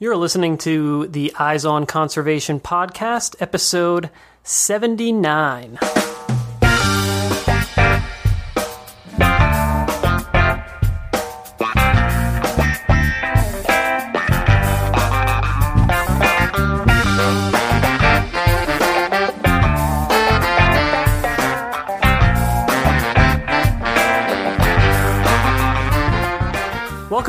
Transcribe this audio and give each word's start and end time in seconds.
You're 0.00 0.16
listening 0.16 0.58
to 0.58 1.06
the 1.06 1.32
Eyes 1.38 1.64
on 1.64 1.86
Conservation 1.86 2.58
podcast, 2.58 3.36
episode 3.40 4.10
79. 4.42 5.78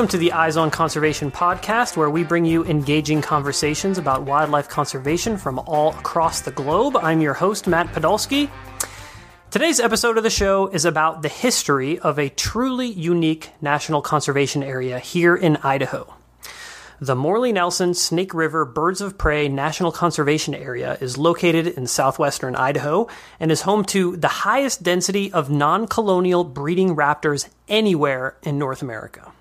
Welcome 0.06 0.20
to 0.20 0.24
the 0.24 0.34
Eyes 0.34 0.56
on 0.56 0.70
Conservation 0.70 1.32
podcast, 1.32 1.98
where 1.98 2.12
we 2.12 2.24
bring 2.24 2.46
you 2.46 2.64
engaging 2.64 3.24
conversations 3.24 3.98
about 3.98 4.22
wildlife 4.22 4.70
conservation 4.70 5.36
from 5.36 5.58
all 5.58 5.94
across 5.94 6.41
the 6.41 6.52
globe. 6.52 6.95
I'm 6.95 7.22
your 7.22 7.34
host, 7.34 7.66
Matt 7.66 7.88
Podolsky. 7.88 8.52
Today's 9.50 9.80
episode 9.80 10.20
of 10.20 10.23
the 10.23 10.30
show 10.30 10.68
is 10.68 10.86
about 10.86 11.23
the 11.23 11.28
history 11.28 11.98
of 11.98 12.20
a 12.20 12.30
truly 12.30 12.86
unique 12.86 13.50
national 13.62 14.04
conservation 14.04 14.62
area 14.62 15.00
here 15.00 15.36
in 15.36 15.58
Idaho. 15.64 16.14
The 17.02 17.16
Morley 17.16 17.52
Nelson 17.52 17.95
Snake 17.95 18.36
River 18.36 18.64
Birds 18.64 19.02
of 19.02 19.17
Prey 19.17 19.48
National 19.48 19.92
Conservation 19.92 20.53
Area 20.53 21.00
is 21.02 21.17
located 21.17 21.66
in 21.66 21.88
southwestern 21.88 22.56
Idaho 22.56 23.08
and 23.40 23.52
is 23.52 23.64
home 23.64 23.84
to 23.86 24.17
the 24.17 24.28
highest 24.28 24.84
density 24.84 25.34
of 25.34 25.50
non 25.50 25.88
colonial 25.88 26.44
breeding 26.44 26.95
raptors 26.95 27.50
anywhere 27.67 28.38
in 28.44 28.59
North 28.59 28.84
America. 28.84 29.31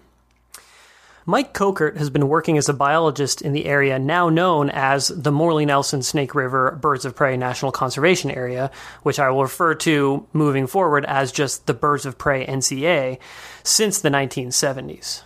Mike 1.27 1.55
Kochert 1.55 1.97
has 1.97 2.11
been 2.11 2.29
working 2.29 2.59
as 2.59 2.69
a 2.69 2.75
biologist 2.75 3.41
in 3.41 3.55
the 3.55 3.65
area 3.65 3.99
now 3.99 4.29
known 4.29 4.69
as 4.69 5.09
the 5.09 5.33
Morley 5.33 5.65
Nelson 5.65 6.03
Snake 6.03 6.35
River 6.35 6.79
Birds 6.79 7.07
of 7.07 7.17
Prey 7.17 7.39
National 7.39 7.73
Conservation 7.73 8.31
Area, 8.31 8.71
which 9.05 9.19
I 9.19 9.31
will 9.31 9.43
refer 9.43 9.75
to 9.77 10.27
moving 10.35 10.67
forward 10.67 11.07
as 11.07 11.33
just 11.33 11.67
the 11.67 11.73
Birds 11.73 12.05
of 12.05 12.19
Prey 12.19 12.45
NCA, 12.45 13.19
since 13.63 14.03
the 14.03 14.11
1970s. 14.11 15.23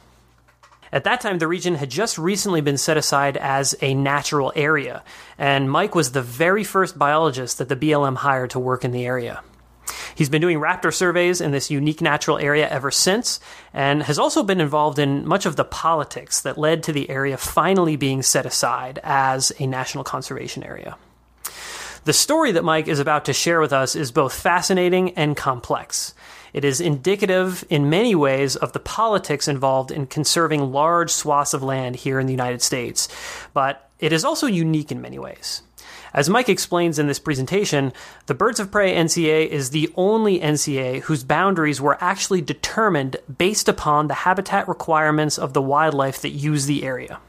At 0.93 1.03
that 1.03 1.21
time, 1.21 1.39
the 1.39 1.49
region 1.49 1.75
had 1.75 1.91
just 1.91 2.17
recently 2.17 2.61
been 2.61 2.79
set 2.79 2.97
aside 2.97 3.37
as 3.37 3.75
a 3.83 3.93
natural 3.93 4.53
area, 4.55 5.03
and 5.37 5.69
Mike 5.69 5.97
was 5.97 6.13
the 6.13 6.23
very 6.23 6.63
first 6.63 6.97
biologist 6.97 7.59
that 7.59 7.69
the 7.69 7.77
BLM 7.77 8.19
hired 8.19 8.51
to 8.51 8.61
work 8.61 8.85
in 8.85 8.93
the 8.93 9.05
area. 9.05 9.43
He's 10.19 10.29
been 10.29 10.43
doing 10.43 10.59
raptor 10.59 10.93
surveys 10.93 11.41
in 11.41 11.53
this 11.53 11.71
unique 11.71 12.01
natural 12.01 12.39
area 12.39 12.69
ever 12.69 12.91
since, 12.91 13.39
and 13.73 14.03
has 14.03 14.19
also 14.19 14.43
been 14.43 14.61
involved 14.61 14.99
in 14.99 15.25
much 15.25 15.47
of 15.47 15.55
the 15.55 15.65
politics 15.65 16.41
that 16.41 16.59
led 16.59 16.83
to 16.83 16.93
the 16.93 17.09
area 17.09 17.37
finally 17.37 17.95
being 17.95 18.25
set 18.25 18.45
aside 18.45 18.99
as 19.05 19.53
a 19.61 19.69
national 19.69 20.03
conservation 20.03 20.65
area. 20.65 20.97
The 22.03 22.13
story 22.13 22.51
that 22.51 22.65
Mike 22.65 22.89
is 22.89 22.99
about 22.99 23.27
to 23.27 23.33
share 23.33 23.61
with 23.61 23.73
us 23.73 23.95
is 23.95 24.11
both 24.11 24.35
fascinating 24.35 25.11
and 25.11 25.37
complex. 25.37 26.15
It 26.53 26.65
is 26.65 26.81
indicative 26.81 27.65
in 27.71 27.89
many 27.89 28.17
ways 28.17 28.57
of 28.57 28.73
the 28.73 28.81
politics 28.81 29.47
involved 29.47 29.93
in 29.93 30.09
conserving 30.09 30.73
large 30.73 31.13
swaths 31.13 31.55
of 31.55 31.63
land 31.63 31.95
here 31.95 32.19
in 32.19 32.27
the 32.27 32.33
United 32.33 32.61
States, 32.61 33.07
but 33.55 33.89
it 34.01 34.13
is 34.13 34.25
also 34.25 34.49
unique 34.49 34.91
in 34.91 35.01
many 35.01 35.21
ways. 35.21 35.63
As 36.19 36.29
Mike 36.29 36.49
explains 36.49 36.99
in 36.99 37.07
this 37.07 37.21
presentation, 37.21 37.93
the 38.27 38.35
Birds 38.35 38.59
of 38.59 38.73
Prey 38.73 38.93
NCA 38.97 39.47
is 39.47 39.71
the 39.71 39.89
only 39.95 40.41
NCA 40.41 41.03
whose 41.03 41.23
boundaries 41.23 41.81
were 41.81 41.97
actually 42.01 42.41
determined 42.41 43.19
based 43.39 43.69
upon 43.69 44.09
the 44.09 44.15
habitat 44.15 44.67
requirements 44.67 45.39
of 45.39 45.53
the 45.53 45.63
wildlife 45.63 46.21
that 46.23 46.31
use 46.31 46.67
the 46.67 46.83
area. 46.83 47.21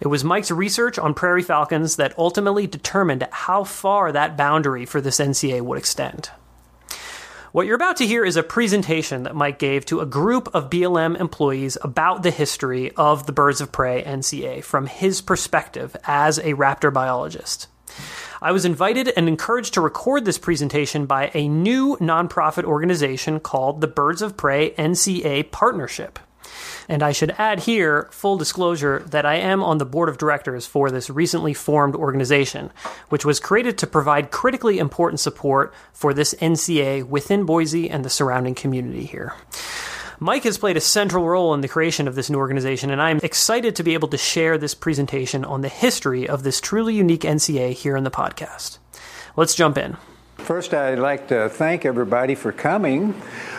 It 0.00 0.08
was 0.08 0.24
Mike's 0.24 0.50
research 0.50 0.98
on 0.98 1.14
prairie 1.14 1.44
falcons 1.44 1.94
that 1.94 2.18
ultimately 2.18 2.66
determined 2.66 3.28
how 3.30 3.62
far 3.62 4.10
that 4.10 4.36
boundary 4.36 4.84
for 4.84 5.00
this 5.00 5.20
NCA 5.20 5.60
would 5.60 5.78
extend. 5.78 6.30
What 7.52 7.68
you're 7.68 7.76
about 7.76 7.98
to 7.98 8.06
hear 8.06 8.24
is 8.24 8.36
a 8.36 8.42
presentation 8.42 9.22
that 9.22 9.36
Mike 9.36 9.60
gave 9.60 9.86
to 9.86 10.00
a 10.00 10.06
group 10.06 10.52
of 10.52 10.68
BLM 10.68 11.20
employees 11.20 11.78
about 11.82 12.24
the 12.24 12.32
history 12.32 12.90
of 12.96 13.26
the 13.26 13.32
Birds 13.32 13.60
of 13.60 13.70
Prey 13.70 14.02
NCA 14.02 14.64
from 14.64 14.88
his 14.88 15.20
perspective 15.20 15.96
as 16.02 16.38
a 16.38 16.54
raptor 16.54 16.92
biologist. 16.92 17.68
I 18.40 18.52
was 18.52 18.64
invited 18.64 19.12
and 19.16 19.26
encouraged 19.26 19.74
to 19.74 19.80
record 19.80 20.24
this 20.24 20.38
presentation 20.38 21.06
by 21.06 21.32
a 21.34 21.48
new 21.48 21.96
nonprofit 21.96 22.64
organization 22.64 23.40
called 23.40 23.80
the 23.80 23.88
Birds 23.88 24.22
of 24.22 24.36
Prey 24.36 24.70
NCA 24.72 25.50
Partnership. 25.50 26.20
And 26.88 27.02
I 27.02 27.12
should 27.12 27.32
add 27.32 27.60
here, 27.60 28.08
full 28.12 28.38
disclosure, 28.38 29.00
that 29.10 29.26
I 29.26 29.34
am 29.34 29.62
on 29.62 29.78
the 29.78 29.84
board 29.84 30.08
of 30.08 30.18
directors 30.18 30.66
for 30.66 30.90
this 30.90 31.10
recently 31.10 31.52
formed 31.52 31.94
organization, 31.94 32.70
which 33.08 33.24
was 33.24 33.40
created 33.40 33.76
to 33.78 33.86
provide 33.86 34.30
critically 34.30 34.78
important 34.78 35.20
support 35.20 35.74
for 35.92 36.14
this 36.14 36.34
NCA 36.34 37.06
within 37.06 37.44
Boise 37.44 37.90
and 37.90 38.04
the 38.04 38.10
surrounding 38.10 38.54
community 38.54 39.04
here. 39.04 39.34
Mike 40.20 40.42
has 40.42 40.58
played 40.58 40.76
a 40.76 40.80
central 40.80 41.24
role 41.28 41.54
in 41.54 41.60
the 41.60 41.68
creation 41.68 42.08
of 42.08 42.16
this 42.16 42.28
new 42.28 42.38
organization, 42.38 42.90
and 42.90 43.00
I'm 43.00 43.20
excited 43.22 43.76
to 43.76 43.84
be 43.84 43.94
able 43.94 44.08
to 44.08 44.18
share 44.18 44.58
this 44.58 44.74
presentation 44.74 45.44
on 45.44 45.60
the 45.60 45.68
history 45.68 46.28
of 46.28 46.42
this 46.42 46.60
truly 46.60 46.92
unique 46.92 47.20
NCA 47.20 47.72
here 47.72 47.96
in 47.96 48.02
the 48.02 48.10
podcast. 48.10 48.78
Let's 49.36 49.54
jump 49.54 49.78
in. 49.78 49.96
First, 50.38 50.74
I'd 50.74 50.98
like 50.98 51.28
to 51.28 51.48
thank 51.48 51.84
everybody 51.84 52.34
for 52.34 52.50
coming. 52.50 53.12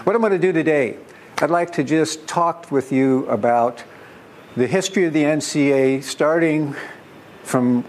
What 0.04 0.18
I'm 0.18 0.22
going 0.22 0.34
to 0.34 0.38
do 0.38 0.52
today, 0.52 0.98
I'd 1.38 1.50
like 1.50 1.72
to 1.74 1.84
just 1.86 2.28
talk 2.28 2.70
with 2.70 2.92
you 2.92 3.26
about 3.28 3.82
the 4.58 4.68
history 4.68 5.06
of 5.06 5.14
the 5.14 5.24
NCA 5.24 6.04
starting 6.04 6.76
from 7.44 7.86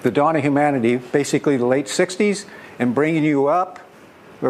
the 0.00 0.10
dawn 0.10 0.34
of 0.34 0.42
humanity, 0.42 0.96
basically 0.96 1.58
the 1.58 1.66
late 1.66 1.86
60s, 1.86 2.46
and 2.78 2.94
bringing 2.94 3.22
you 3.22 3.48
up 3.48 3.80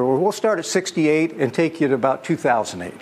We'll 0.03 0.33
start 0.33 0.59
at 0.59 0.67
68 0.67 1.35
and 1.35 1.55
take 1.55 1.81
you 1.81 1.87
to 1.87 1.95
about 1.95 2.25
2008. 2.25 2.93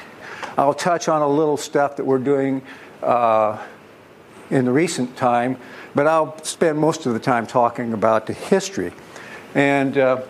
I'll 0.59 0.75
touch 0.75 1.09
on 1.09 1.23
a 1.23 1.27
little 1.27 1.57
stuff 1.57 1.97
that 1.97 2.05
we're 2.05 2.19
doing 2.19 2.61
uh, 3.03 3.59
in 4.51 4.67
the 4.67 4.73
recent 4.73 5.17
time, 5.17 5.57
but 5.95 6.07
I'll 6.07 6.37
spend 6.45 6.79
most 6.79 7.07
of 7.07 7.15
the 7.15 7.19
time 7.19 7.47
talking 7.47 7.95
about 7.95 8.27
the 8.27 8.35
history. 8.35 8.93
And 9.55 9.97
uh, 9.97 10.21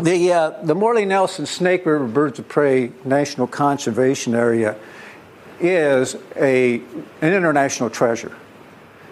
the, 0.00 0.32
uh, 0.32 0.50
the 0.64 0.74
Morley 0.74 1.04
Nelson 1.04 1.46
Snake 1.46 1.86
River 1.86 2.08
Birds 2.08 2.40
of 2.40 2.48
Prey 2.48 2.90
National 3.04 3.46
Conservation 3.46 4.34
Area 4.34 4.76
is 5.60 6.16
a, 6.34 6.80
an 7.20 7.32
international 7.32 7.90
treasure. 7.90 8.36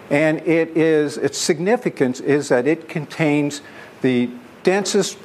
And 0.09 0.39
it 0.39 0.75
is, 0.75 1.17
its 1.17 1.37
significance 1.37 2.19
is 2.19 2.49
that 2.49 2.67
it 2.67 2.89
contains 2.89 3.61
the 4.01 4.29
densest 4.63 5.17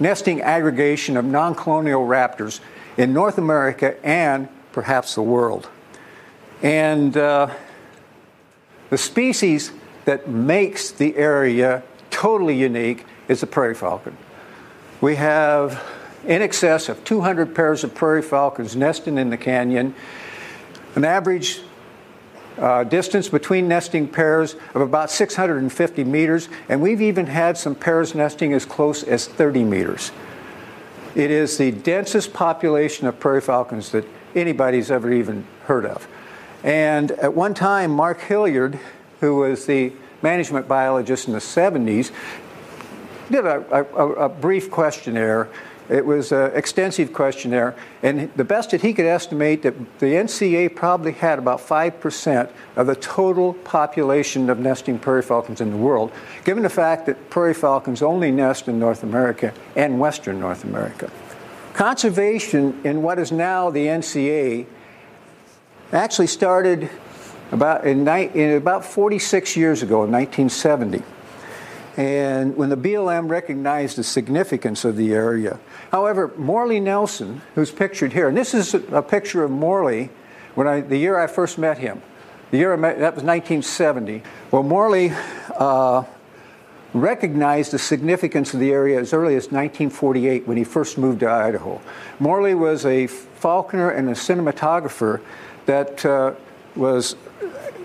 nesting 0.00 0.40
aggregation 0.40 1.16
of 1.16 1.24
non 1.24 1.54
colonial 1.54 2.06
raptors 2.06 2.60
in 2.96 3.12
North 3.12 3.38
America 3.38 3.94
and 4.04 4.48
perhaps 4.72 5.14
the 5.14 5.22
world. 5.22 5.68
And 6.62 7.16
uh, 7.16 7.50
the 8.88 8.98
species 8.98 9.72
that 10.06 10.28
makes 10.28 10.90
the 10.90 11.16
area 11.16 11.82
totally 12.10 12.58
unique 12.58 13.04
is 13.28 13.40
the 13.40 13.46
prairie 13.46 13.74
falcon. 13.74 14.16
We 15.00 15.16
have 15.16 15.82
in 16.26 16.42
excess 16.42 16.88
of 16.88 17.02
200 17.04 17.54
pairs 17.54 17.84
of 17.84 17.94
prairie 17.94 18.22
falcons 18.22 18.76
nesting 18.76 19.16
in 19.16 19.30
the 19.30 19.36
canyon, 19.36 19.94
an 20.94 21.04
average 21.04 21.60
uh, 22.58 22.84
distance 22.84 23.28
between 23.28 23.68
nesting 23.68 24.08
pairs 24.08 24.54
of 24.74 24.82
about 24.82 25.10
650 25.10 26.04
meters, 26.04 26.48
and 26.68 26.80
we've 26.80 27.00
even 27.00 27.26
had 27.26 27.56
some 27.56 27.74
pairs 27.74 28.14
nesting 28.14 28.52
as 28.52 28.64
close 28.64 29.02
as 29.02 29.26
30 29.26 29.64
meters. 29.64 30.12
It 31.14 31.30
is 31.30 31.58
the 31.58 31.72
densest 31.72 32.32
population 32.32 33.06
of 33.06 33.18
prairie 33.18 33.40
falcons 33.40 33.90
that 33.92 34.04
anybody's 34.34 34.90
ever 34.90 35.12
even 35.12 35.46
heard 35.64 35.84
of. 35.84 36.06
And 36.62 37.10
at 37.12 37.34
one 37.34 37.54
time, 37.54 37.90
Mark 37.90 38.20
Hilliard, 38.20 38.78
who 39.20 39.36
was 39.36 39.66
the 39.66 39.92
management 40.22 40.68
biologist 40.68 41.26
in 41.26 41.32
the 41.32 41.40
70s, 41.40 42.12
did 43.30 43.46
a, 43.46 43.64
a, 43.74 44.08
a 44.24 44.28
brief 44.28 44.70
questionnaire 44.70 45.48
it 45.90 46.06
was 46.06 46.30
an 46.30 46.52
extensive 46.54 47.12
questionnaire, 47.12 47.74
and 48.02 48.32
the 48.36 48.44
best 48.44 48.70
that 48.70 48.80
he 48.80 48.94
could 48.94 49.06
estimate 49.06 49.62
that 49.62 49.74
the 49.98 50.06
NCA 50.06 50.74
probably 50.76 51.10
had 51.10 51.38
about 51.38 51.58
5% 51.58 52.48
of 52.76 52.86
the 52.86 52.94
total 52.94 53.54
population 53.54 54.48
of 54.48 54.60
nesting 54.60 55.00
prairie 55.00 55.22
falcons 55.22 55.60
in 55.60 55.70
the 55.70 55.76
world, 55.76 56.12
given 56.44 56.62
the 56.62 56.70
fact 56.70 57.06
that 57.06 57.28
prairie 57.28 57.54
falcons 57.54 58.02
only 58.02 58.30
nest 58.30 58.68
in 58.68 58.78
North 58.78 59.02
America 59.02 59.52
and 59.74 59.98
Western 59.98 60.38
North 60.38 60.62
America. 60.62 61.10
Conservation 61.72 62.80
in 62.84 63.02
what 63.02 63.18
is 63.18 63.32
now 63.32 63.68
the 63.68 63.86
NCA 63.86 64.66
actually 65.92 66.28
started 66.28 66.88
about 67.50 67.84
in, 67.84 68.06
in 68.06 68.56
about 68.56 68.84
46 68.84 69.56
years 69.56 69.82
ago, 69.82 70.04
in 70.04 70.12
1970. 70.12 71.02
And 71.96 72.56
when 72.56 72.68
the 72.68 72.76
BLM 72.76 73.28
recognized 73.28 73.96
the 73.96 74.04
significance 74.04 74.84
of 74.84 74.96
the 74.96 75.12
area, 75.12 75.58
However, 75.90 76.32
Morley 76.36 76.78
Nelson, 76.78 77.42
who's 77.54 77.72
pictured 77.72 78.12
here, 78.12 78.28
and 78.28 78.36
this 78.36 78.54
is 78.54 78.74
a 78.74 79.02
picture 79.02 79.42
of 79.42 79.50
Morley 79.50 80.10
when 80.54 80.68
I, 80.68 80.80
the 80.80 80.96
year 80.96 81.18
I 81.18 81.26
first 81.26 81.58
met 81.58 81.78
him. 81.78 82.00
The 82.52 82.58
year 82.58 82.76
that 82.76 83.14
was 83.14 83.24
1970. 83.24 84.22
Well, 84.50 84.62
Morley 84.62 85.12
uh, 85.56 86.04
recognized 86.94 87.72
the 87.72 87.78
significance 87.78 88.54
of 88.54 88.60
the 88.60 88.72
area 88.72 89.00
as 89.00 89.12
early 89.12 89.34
as 89.34 89.44
1948 89.44 90.46
when 90.46 90.56
he 90.56 90.64
first 90.64 90.96
moved 90.96 91.20
to 91.20 91.30
Idaho. 91.30 91.80
Morley 92.20 92.54
was 92.54 92.86
a 92.86 93.06
falconer 93.08 93.90
and 93.90 94.08
a 94.08 94.12
cinematographer 94.12 95.20
that 95.66 96.04
uh, 96.04 96.34
was 96.76 97.16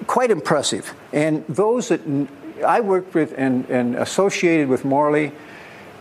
quite 0.05 0.29
impressive. 0.29 0.93
And 1.11 1.45
those 1.47 1.89
that 1.89 2.01
I 2.65 2.81
worked 2.81 3.13
with 3.13 3.33
and, 3.37 3.69
and 3.69 3.95
associated 3.95 4.67
with 4.67 4.83
Morley 4.83 5.31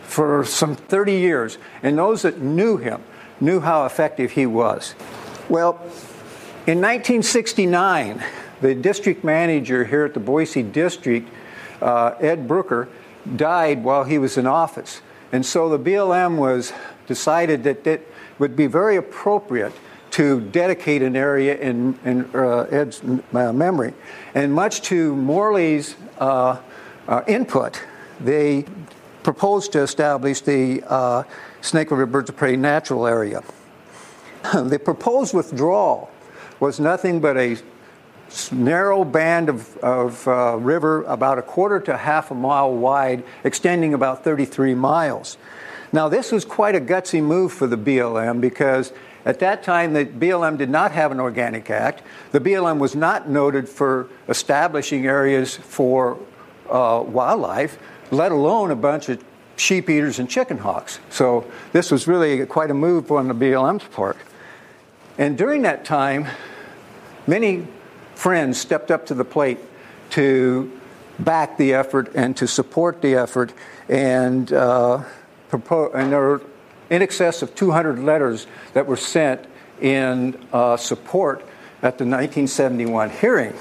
for 0.03 0.45
some 0.45 0.75
30 0.75 1.13
years, 1.13 1.57
and 1.81 1.97
those 1.97 2.21
that 2.23 2.39
knew 2.39 2.77
him 2.77 3.01
knew 3.39 3.59
how 3.59 3.85
effective 3.85 4.31
he 4.31 4.45
was. 4.45 4.95
Well, 5.49 5.73
in 6.67 6.81
1969, 6.81 8.23
the 8.61 8.73
district 8.73 9.23
manager 9.23 9.85
here 9.85 10.05
at 10.05 10.13
the 10.13 10.19
Boise 10.19 10.63
district, 10.63 11.29
uh, 11.81 12.15
Ed 12.19 12.47
Brooker, 12.47 12.87
died 13.35 13.83
while 13.83 14.03
he 14.03 14.17
was 14.17 14.37
in 14.37 14.47
office. 14.47 15.01
And 15.31 15.45
so 15.45 15.69
the 15.69 15.79
BLM 15.79 16.37
was 16.37 16.71
decided 17.07 17.63
that 17.65 17.85
it 17.85 18.11
would 18.39 18.55
be 18.55 18.67
very 18.67 18.95
appropriate 18.95 19.73
to 20.15 20.39
dedicate 20.39 21.01
an 21.01 21.13
area 21.13 21.57
in, 21.57 21.99
in 22.05 22.23
uh, 22.33 22.59
Ed's 22.71 23.03
uh, 23.03 23.51
memory. 23.51 23.93
And 24.33 24.53
much 24.53 24.81
to 24.83 25.13
Morley's 25.13 25.97
uh, 26.19 26.57
uh, 27.05 27.23
input, 27.27 27.81
they 28.21 28.63
proposed 29.23 29.73
to 29.73 29.81
establish 29.81 30.39
the 30.39 30.81
uh, 30.87 31.23
Snake 31.59 31.91
River 31.91 32.05
Birds 32.05 32.29
of 32.29 32.37
Prey 32.37 32.55
Natural 32.55 33.05
Area. 33.05 33.43
the 34.53 34.79
proposed 34.79 35.33
withdrawal 35.33 36.09
was 36.61 36.79
nothing 36.79 37.19
but 37.19 37.35
a 37.35 37.57
narrow 38.53 39.03
band 39.03 39.49
of, 39.49 39.75
of 39.79 40.25
uh, 40.29 40.55
river 40.55 41.03
about 41.03 41.39
a 41.39 41.41
quarter 41.41 41.81
to 41.81 41.97
half 41.97 42.31
a 42.31 42.35
mile 42.35 42.73
wide, 42.73 43.21
extending 43.43 43.93
about 43.93 44.23
33 44.23 44.75
miles. 44.75 45.37
Now, 45.91 46.07
this 46.07 46.31
was 46.31 46.45
quite 46.45 46.75
a 46.75 46.79
gutsy 46.79 47.21
move 47.21 47.51
for 47.51 47.67
the 47.67 47.77
BLM 47.77 48.39
because 48.39 48.93
at 49.25 49.39
that 49.39 49.63
time 49.63 49.93
the 49.93 50.05
BLM 50.05 50.57
did 50.57 50.69
not 50.69 50.91
have 50.91 51.11
an 51.11 51.19
organic 51.19 51.69
act. 51.69 52.03
The 52.31 52.39
BLM 52.39 52.77
was 52.77 52.95
not 52.95 53.27
noted 53.27 53.67
for 53.67 54.07
establishing 54.29 55.05
areas 55.05 55.55
for 55.55 56.19
uh, 56.69 57.03
wildlife, 57.05 57.77
let 58.11 58.31
alone 58.31 58.71
a 58.71 58.75
bunch 58.75 59.09
of 59.09 59.23
sheep 59.57 59.89
eaters 59.89 60.19
and 60.19 60.29
chicken 60.29 60.59
hawks. 60.59 60.99
So 61.09 61.49
this 61.71 61.91
was 61.91 62.07
really 62.07 62.45
quite 62.45 62.71
a 62.71 62.73
move 62.73 63.11
on 63.11 63.27
the 63.27 63.35
BLM's 63.35 63.85
part. 63.85 64.17
And 65.17 65.37
during 65.37 65.61
that 65.63 65.85
time, 65.85 66.27
many 67.25 67.67
friends 68.15 68.57
stepped 68.59 68.91
up 68.91 69.05
to 69.07 69.13
the 69.13 69.25
plate 69.25 69.59
to 70.11 70.71
back 71.19 71.57
the 71.57 71.73
effort 71.73 72.11
and 72.15 72.35
to 72.37 72.47
support 72.47 73.01
the 73.01 73.15
effort. 73.15 73.53
And, 73.87 74.51
uh, 74.51 75.03
and 75.51 76.11
there 76.11 76.41
in 76.89 77.01
excess 77.01 77.41
of 77.41 77.55
200 77.55 77.99
letters 77.99 78.47
that 78.73 78.85
were 78.85 78.97
sent 78.97 79.45
in 79.81 80.39
uh, 80.53 80.77
support 80.77 81.41
at 81.81 81.97
the 81.97 82.05
1971 82.05 83.09
hearing. 83.09 83.53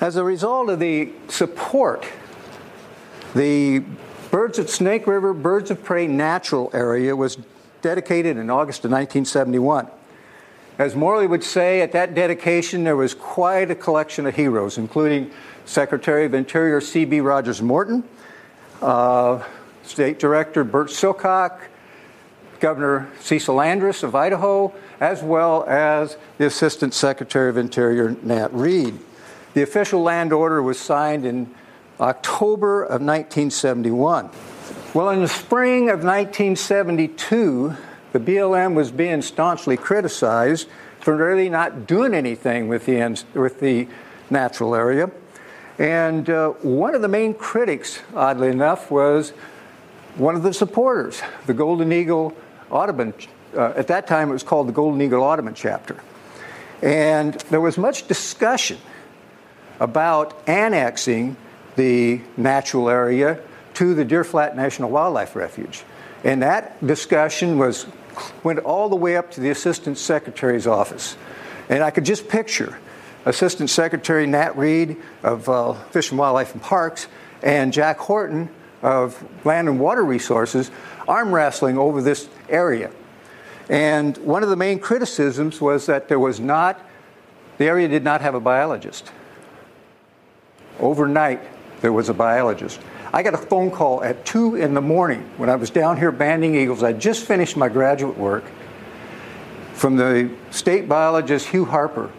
As 0.00 0.16
a 0.16 0.24
result 0.24 0.70
of 0.70 0.78
the 0.78 1.10
support, 1.28 2.06
the 3.34 3.82
Birds 4.30 4.58
of 4.58 4.68
Snake 4.68 5.06
River 5.06 5.32
Birds 5.32 5.70
of 5.70 5.82
Prey 5.82 6.06
Natural 6.06 6.70
Area 6.72 7.16
was 7.16 7.38
dedicated 7.80 8.36
in 8.36 8.50
August 8.50 8.84
of 8.84 8.90
1971. 8.90 9.88
As 10.78 10.94
Morley 10.94 11.26
would 11.26 11.42
say, 11.42 11.80
at 11.80 11.92
that 11.92 12.14
dedication, 12.14 12.84
there 12.84 12.94
was 12.94 13.14
quite 13.14 13.70
a 13.70 13.74
collection 13.74 14.26
of 14.26 14.36
heroes, 14.36 14.78
including 14.78 15.30
Secretary 15.64 16.24
of 16.24 16.34
Interior 16.34 16.80
C.B. 16.80 17.20
Rogers 17.20 17.60
Morton, 17.60 18.04
uh, 18.80 19.42
State 19.82 20.18
Director 20.18 20.62
Bert 20.62 20.88
Silcock, 20.88 21.60
Governor 22.60 23.10
Cecil 23.20 23.60
Andrus 23.60 24.02
of 24.02 24.14
Idaho, 24.14 24.72
as 25.00 25.22
well 25.22 25.64
as 25.68 26.16
the 26.38 26.46
Assistant 26.46 26.94
Secretary 26.94 27.48
of 27.48 27.56
Interior 27.56 28.16
Nat 28.22 28.52
Reed. 28.52 28.98
The 29.54 29.62
official 29.62 30.02
land 30.02 30.32
order 30.32 30.62
was 30.62 30.78
signed 30.78 31.24
in 31.24 31.54
October 32.00 32.82
of 32.82 33.00
1971. 33.00 34.30
Well, 34.94 35.10
in 35.10 35.20
the 35.20 35.28
spring 35.28 35.90
of 35.90 36.04
1972, 36.04 37.76
the 38.12 38.20
BLM 38.20 38.74
was 38.74 38.90
being 38.90 39.22
staunchly 39.22 39.76
criticized 39.76 40.68
for 41.00 41.16
really 41.16 41.48
not 41.48 41.86
doing 41.86 42.14
anything 42.14 42.68
with 42.68 42.86
the, 42.86 43.24
with 43.34 43.60
the 43.60 43.88
natural 44.30 44.74
area. 44.74 45.10
And 45.78 46.28
uh, 46.28 46.50
one 46.62 46.94
of 46.94 47.02
the 47.02 47.08
main 47.08 47.34
critics, 47.34 48.00
oddly 48.14 48.48
enough, 48.48 48.90
was 48.90 49.30
one 50.16 50.34
of 50.34 50.42
the 50.42 50.52
supporters, 50.52 51.22
the 51.46 51.54
Golden 51.54 51.92
Eagle 51.92 52.34
Audubon. 52.70 53.14
Uh, 53.56 53.72
at 53.76 53.88
that 53.88 54.06
time, 54.06 54.30
it 54.30 54.32
was 54.32 54.42
called 54.42 54.68
the 54.68 54.72
Golden 54.72 55.00
Eagle 55.00 55.22
Audubon 55.22 55.54
chapter. 55.54 55.96
And 56.82 57.34
there 57.50 57.60
was 57.60 57.78
much 57.78 58.06
discussion 58.06 58.78
about 59.80 60.48
annexing 60.48 61.36
the 61.76 62.20
natural 62.36 62.88
area 62.88 63.40
to 63.74 63.94
the 63.94 64.04
Deer 64.04 64.24
Flat 64.24 64.56
National 64.56 64.90
Wildlife 64.90 65.36
Refuge. 65.36 65.84
And 66.24 66.42
that 66.42 66.84
discussion 66.84 67.58
was 67.58 67.86
went 68.42 68.58
all 68.60 68.88
the 68.88 68.96
way 68.96 69.16
up 69.16 69.30
to 69.32 69.40
the 69.40 69.50
assistant 69.50 69.96
secretary's 69.98 70.66
office. 70.66 71.16
And 71.68 71.82
I 71.82 71.90
could 71.90 72.04
just 72.04 72.28
picture 72.28 72.78
Assistant 73.24 73.70
Secretary 73.70 74.26
Nat 74.26 74.56
Reed 74.56 74.96
of 75.22 75.48
uh, 75.48 75.74
Fish 75.74 76.10
and 76.10 76.18
Wildlife 76.18 76.54
and 76.54 76.62
Parks 76.62 77.06
and 77.42 77.72
Jack 77.72 77.98
Horton 77.98 78.48
of 78.82 79.22
Land 79.44 79.68
and 79.68 79.80
Water 79.80 80.04
Resources 80.04 80.70
arm 81.06 81.34
wrestling 81.34 81.78
over 81.78 82.02
this 82.02 82.28
area. 82.48 82.90
And 83.68 84.16
one 84.18 84.42
of 84.42 84.48
the 84.48 84.56
main 84.56 84.78
criticisms 84.78 85.60
was 85.60 85.86
that 85.86 86.08
there 86.08 86.18
was 86.18 86.40
not, 86.40 86.80
the 87.58 87.66
area 87.66 87.88
did 87.88 88.04
not 88.04 88.20
have 88.20 88.34
a 88.34 88.40
biologist. 88.40 89.10
Overnight, 90.80 91.40
there 91.80 91.92
was 91.92 92.08
a 92.08 92.14
biologist. 92.14 92.80
I 93.12 93.22
got 93.22 93.34
a 93.34 93.38
phone 93.38 93.70
call 93.70 94.02
at 94.02 94.24
2 94.24 94.56
in 94.56 94.74
the 94.74 94.80
morning 94.80 95.28
when 95.38 95.48
I 95.48 95.56
was 95.56 95.70
down 95.70 95.96
here 95.96 96.12
banding 96.12 96.54
eagles. 96.54 96.82
I 96.82 96.92
just 96.92 97.24
finished 97.24 97.56
my 97.56 97.68
graduate 97.68 98.16
work 98.16 98.44
from 99.72 99.96
the 99.96 100.30
state 100.50 100.88
biologist 100.88 101.48
Hugh 101.48 101.64
Harper 101.64 102.10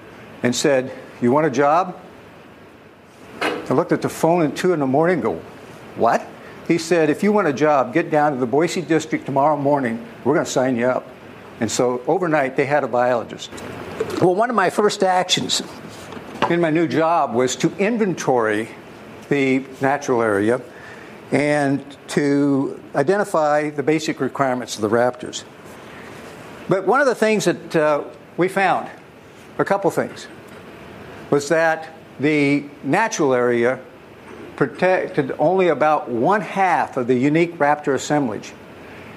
and 0.44 0.56
said, 0.56 0.92
You 1.22 1.32
want 1.32 1.46
a 1.46 1.52
job? 1.52 2.00
I 3.42 3.74
looked 3.74 3.92
at 3.92 4.02
the 4.02 4.10
phone 4.10 4.44
at 4.44 4.56
2 4.56 4.74
in 4.74 4.80
the 4.80 4.88
morning 4.88 5.16
and 5.16 5.24
go, 5.24 5.42
What? 5.96 6.26
He 6.70 6.78
said, 6.78 7.10
If 7.10 7.24
you 7.24 7.32
want 7.34 7.48
a 7.48 7.54
job, 7.54 7.94
get 7.96 8.12
down 8.12 8.32
to 8.34 8.38
the 8.38 8.46
Boise 8.46 8.84
district 8.84 9.26
tomorrow 9.26 9.58
morning. 9.58 10.06
We're 10.24 10.36
going 10.36 10.46
to 10.46 10.52
sign 10.52 10.76
you 10.76 10.86
up. 10.86 11.08
And 11.60 11.70
so 11.70 12.04
overnight, 12.06 12.56
they 12.56 12.68
had 12.68 12.84
a 12.84 12.88
biologist. 12.88 13.52
Well, 14.22 14.36
one 14.36 14.52
of 14.52 14.56
my 14.56 14.70
first 14.70 15.02
actions 15.02 15.64
in 16.48 16.62
my 16.62 16.70
new 16.70 16.88
job 16.88 17.34
was 17.34 17.56
to 17.58 17.76
inventory 17.78 18.70
the 19.30 19.66
natural 19.82 20.22
area 20.22 20.62
and 21.32 21.84
to 22.10 22.80
identify 22.94 23.72
the 23.72 23.82
basic 23.82 24.20
requirements 24.20 24.76
of 24.76 24.84
the 24.84 24.90
Raptors. 24.90 25.46
But 26.70 26.86
one 26.86 27.02
of 27.02 27.08
the 27.08 27.16
things 27.16 27.46
that 27.46 27.76
uh, 27.76 28.04
we 28.38 28.48
found, 28.48 28.92
a 29.58 29.66
couple 29.66 29.90
things, 29.90 30.28
was 31.32 31.50
that 31.50 31.96
the 32.20 32.66
natural 32.84 33.34
area 33.34 33.80
protected 34.60 35.32
only 35.40 35.70
about 35.70 36.10
one 36.10 36.42
half 36.42 36.98
of 36.98 37.08
the 37.08 37.16
unique 37.16 37.58
raptor 37.60 37.96
assemblage, 37.96 38.52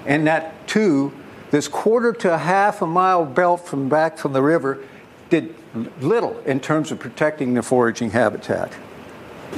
and 0.05 0.25
that 0.25 0.65
too, 0.69 1.11
this 1.51 1.67
quarter 1.67 2.13
to 2.13 2.33
a 2.33 2.37
half 2.37 2.81
a 2.81 2.87
mile 2.87 3.25
belt 3.25 3.67
from 3.67 3.89
back 3.89 4.17
from 4.17 4.31
the 4.31 4.41
river 4.41 4.81
did 5.29 5.53
little 5.99 6.39
in 6.45 6.61
terms 6.61 6.93
of 6.93 6.99
protecting 6.99 7.55
the 7.55 7.61
foraging 7.61 8.11
habitat. 8.11 8.71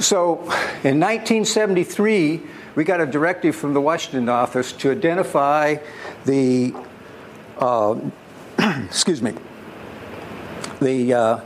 So 0.00 0.38
in 0.82 0.98
1973, 0.98 2.42
we 2.74 2.82
got 2.82 3.00
a 3.00 3.06
directive 3.06 3.54
from 3.54 3.72
the 3.72 3.80
Washington 3.80 4.28
office 4.28 4.72
to 4.72 4.90
identify 4.90 5.76
the, 6.24 6.74
uh, 7.58 7.96
excuse 8.58 9.22
me, 9.22 9.34
the 10.80 11.14
uh, 11.14 11.40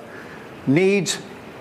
needs 0.67 1.19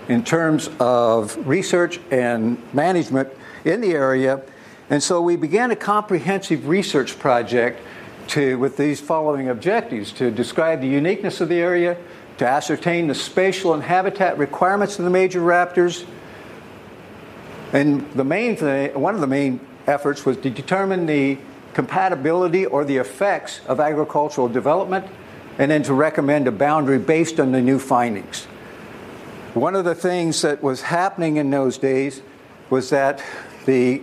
in 0.09 0.23
terms 0.23 0.69
of 0.79 1.37
research 1.47 1.99
and 2.11 2.61
management 2.73 3.29
in 3.63 3.79
the 3.79 3.91
area. 3.91 4.41
And 4.89 5.01
so 5.01 5.21
we 5.21 5.37
began 5.37 5.71
a 5.71 5.75
comprehensive 5.75 6.67
research 6.67 7.17
project 7.17 7.81
to, 8.29 8.57
with 8.57 8.75
these 8.75 8.99
following 8.99 9.47
objectives 9.47 10.11
to 10.13 10.31
describe 10.31 10.81
the 10.81 10.87
uniqueness 10.87 11.39
of 11.39 11.47
the 11.47 11.59
area, 11.59 11.95
to 12.39 12.47
ascertain 12.47 13.07
the 13.07 13.15
spatial 13.15 13.73
and 13.73 13.83
habitat 13.83 14.37
requirements 14.37 14.99
of 14.99 15.05
the 15.05 15.11
major 15.11 15.41
raptors, 15.41 16.05
and 17.71 18.11
the 18.13 18.23
main 18.23 18.55
thing, 18.55 18.99
one 18.99 19.13
of 19.13 19.21
the 19.21 19.27
main 19.27 19.59
efforts 19.85 20.25
was 20.25 20.37
to 20.37 20.49
determine 20.49 21.05
the 21.05 21.37
compatibility 21.73 22.65
or 22.65 22.83
the 22.83 22.97
effects 22.97 23.61
of 23.67 23.79
agricultural 23.79 24.47
development 24.47 25.05
and 25.59 25.69
then 25.69 25.83
to 25.83 25.93
recommend 25.93 26.47
a 26.47 26.51
boundary 26.51 26.97
based 26.97 27.39
on 27.39 27.51
the 27.51 27.61
new 27.61 27.77
findings. 27.77 28.47
One 29.53 29.75
of 29.75 29.83
the 29.83 29.95
things 29.95 30.43
that 30.43 30.61
was 30.61 30.81
happening 30.81 31.37
in 31.37 31.49
those 31.49 31.79
days 31.79 32.21
was 32.69 32.91
that 32.91 33.23
the 33.65 34.01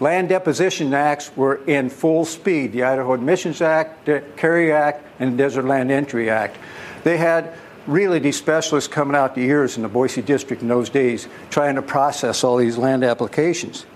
land 0.00 0.28
deposition 0.28 0.92
acts 0.92 1.34
were 1.36 1.64
in 1.66 1.88
full 1.88 2.24
speed 2.24 2.72
the 2.72 2.82
Idaho 2.82 3.12
Admissions 3.12 3.62
Act, 3.62 4.06
the 4.06 4.24
Carey 4.36 4.72
Act, 4.72 5.04
and 5.20 5.32
the 5.32 5.36
Desert 5.36 5.66
Land 5.66 5.92
Entry 5.92 6.28
Act. 6.28 6.58
They 7.04 7.16
had 7.16 7.54
really 7.86 8.18
these 8.18 8.36
specialists 8.36 8.92
coming 8.92 9.14
out 9.14 9.36
the 9.36 9.42
ears 9.42 9.76
in 9.76 9.84
the 9.84 9.88
Boise 9.88 10.20
District 10.20 10.60
in 10.60 10.68
those 10.68 10.90
days 10.90 11.28
trying 11.50 11.76
to 11.76 11.82
process 11.82 12.42
all 12.42 12.56
these 12.56 12.76
land 12.76 13.04
applications. 13.04 13.86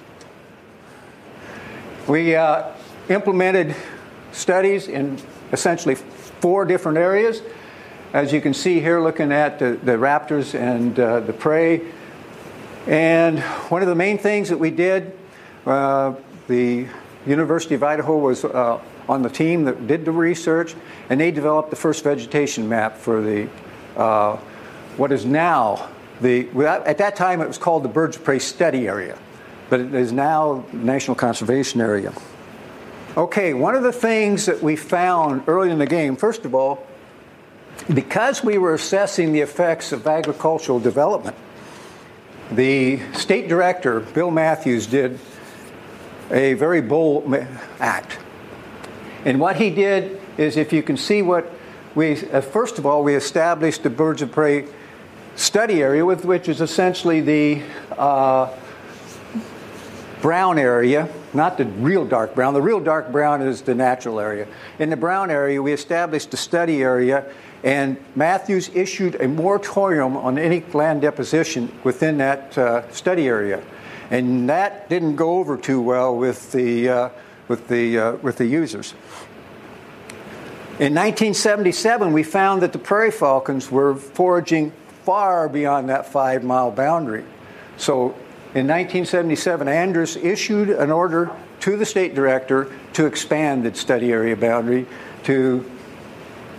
We 2.06 2.36
uh, 2.36 2.70
implemented 3.08 3.74
studies 4.30 4.86
in 4.86 5.18
essentially 5.52 5.96
four 5.96 6.64
different 6.64 6.98
areas. 6.98 7.42
As 8.12 8.32
you 8.32 8.40
can 8.40 8.54
see 8.54 8.80
here, 8.80 9.00
looking 9.00 9.30
at 9.30 9.60
the, 9.60 9.78
the 9.84 9.92
raptors 9.92 10.58
and 10.58 10.98
uh, 10.98 11.20
the 11.20 11.32
prey. 11.32 11.82
And 12.88 13.38
one 13.68 13.82
of 13.82 13.88
the 13.88 13.94
main 13.94 14.18
things 14.18 14.48
that 14.48 14.56
we 14.56 14.72
did, 14.72 15.16
uh, 15.64 16.14
the 16.48 16.88
University 17.24 17.76
of 17.76 17.84
Idaho 17.84 18.18
was 18.18 18.44
uh, 18.44 18.80
on 19.08 19.22
the 19.22 19.28
team 19.28 19.64
that 19.66 19.86
did 19.86 20.04
the 20.04 20.10
research, 20.10 20.74
and 21.08 21.20
they 21.20 21.30
developed 21.30 21.70
the 21.70 21.76
first 21.76 22.02
vegetation 22.02 22.68
map 22.68 22.96
for 22.96 23.22
the 23.22 23.48
uh, 23.96 24.36
what 24.96 25.12
is 25.12 25.24
now 25.24 25.88
the 26.20 26.48
at 26.84 26.98
that 26.98 27.14
time 27.14 27.40
it 27.40 27.46
was 27.46 27.58
called 27.58 27.84
the 27.84 27.88
birds 27.88 28.16
of 28.16 28.24
prey 28.24 28.40
study 28.40 28.88
area, 28.88 29.16
but 29.68 29.78
it 29.78 29.94
is 29.94 30.10
now 30.10 30.64
National 30.72 31.14
Conservation 31.14 31.80
Area. 31.80 32.12
Okay, 33.16 33.54
one 33.54 33.76
of 33.76 33.84
the 33.84 33.92
things 33.92 34.46
that 34.46 34.60
we 34.60 34.74
found 34.74 35.44
early 35.46 35.70
in 35.70 35.78
the 35.78 35.86
game, 35.86 36.16
first 36.16 36.44
of 36.44 36.56
all, 36.56 36.86
because 37.94 38.44
we 38.44 38.58
were 38.58 38.74
assessing 38.74 39.32
the 39.32 39.40
effects 39.40 39.92
of 39.92 40.06
agricultural 40.06 40.80
development, 40.80 41.36
the 42.52 43.00
state 43.12 43.48
director, 43.48 44.00
Bill 44.00 44.30
Matthews, 44.30 44.86
did 44.86 45.18
a 46.30 46.54
very 46.54 46.80
bold 46.80 47.34
act. 47.78 48.18
And 49.24 49.40
what 49.40 49.56
he 49.56 49.70
did 49.70 50.20
is, 50.38 50.56
if 50.56 50.72
you 50.72 50.82
can 50.82 50.96
see 50.96 51.22
what 51.22 51.50
we, 51.94 52.24
uh, 52.30 52.40
first 52.40 52.78
of 52.78 52.86
all, 52.86 53.02
we 53.02 53.14
established 53.14 53.82
the 53.82 53.90
birds 53.90 54.22
of 54.22 54.32
prey 54.32 54.66
study 55.36 55.82
area, 55.82 56.04
with 56.04 56.24
which 56.24 56.48
is 56.48 56.60
essentially 56.60 57.20
the 57.20 57.62
uh, 57.96 58.54
brown 60.20 60.58
area, 60.58 61.08
not 61.32 61.58
the 61.58 61.64
real 61.64 62.04
dark 62.04 62.34
brown. 62.34 62.54
The 62.54 62.62
real 62.62 62.80
dark 62.80 63.10
brown 63.10 63.42
is 63.42 63.62
the 63.62 63.74
natural 63.74 64.20
area. 64.20 64.46
In 64.78 64.90
the 64.90 64.96
brown 64.96 65.30
area, 65.30 65.62
we 65.62 65.72
established 65.72 66.30
the 66.30 66.36
study 66.36 66.82
area, 66.82 67.24
and 67.62 67.98
Matthews 68.14 68.70
issued 68.74 69.16
a 69.16 69.28
moratorium 69.28 70.16
on 70.16 70.38
any 70.38 70.60
land 70.72 71.02
deposition 71.02 71.72
within 71.84 72.18
that 72.18 72.56
uh, 72.56 72.90
study 72.90 73.26
area. 73.28 73.62
And 74.10 74.48
that 74.48 74.88
didn't 74.88 75.16
go 75.16 75.38
over 75.38 75.56
too 75.56 75.80
well 75.80 76.16
with 76.16 76.52
the, 76.52 76.88
uh, 76.88 77.08
with 77.48 77.68
the, 77.68 77.98
uh, 77.98 78.12
with 78.16 78.38
the 78.38 78.46
users. 78.46 78.94
In 80.80 80.94
1977, 80.94 82.12
we 82.12 82.22
found 82.22 82.62
that 82.62 82.72
the 82.72 82.78
prairie 82.78 83.10
falcons 83.10 83.70
were 83.70 83.94
foraging 83.94 84.72
far 85.04 85.48
beyond 85.48 85.90
that 85.90 86.10
five 86.10 86.42
mile 86.42 86.70
boundary. 86.70 87.24
So 87.76 88.14
in 88.54 88.66
1977, 88.66 89.68
Andrus 89.68 90.16
issued 90.16 90.70
an 90.70 90.90
order 90.90 91.30
to 91.60 91.76
the 91.76 91.84
state 91.84 92.14
director 92.14 92.72
to 92.94 93.04
expand 93.04 93.64
the 93.64 93.74
study 93.74 94.10
area 94.10 94.34
boundary 94.34 94.86
to 95.24 95.70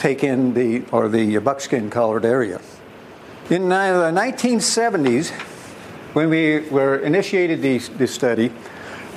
take 0.01 0.23
in 0.23 0.53
the 0.55 0.83
or 0.91 1.07
the 1.07 1.37
buckskin 1.37 1.91
colored 1.91 2.25
area. 2.25 2.59
In 3.51 3.69
the 3.69 3.75
1970s, 3.75 5.29
when 6.13 6.29
we 6.29 6.61
were 6.69 6.97
initiated 6.97 7.61
the, 7.61 7.77
the 7.77 8.07
study, 8.07 8.51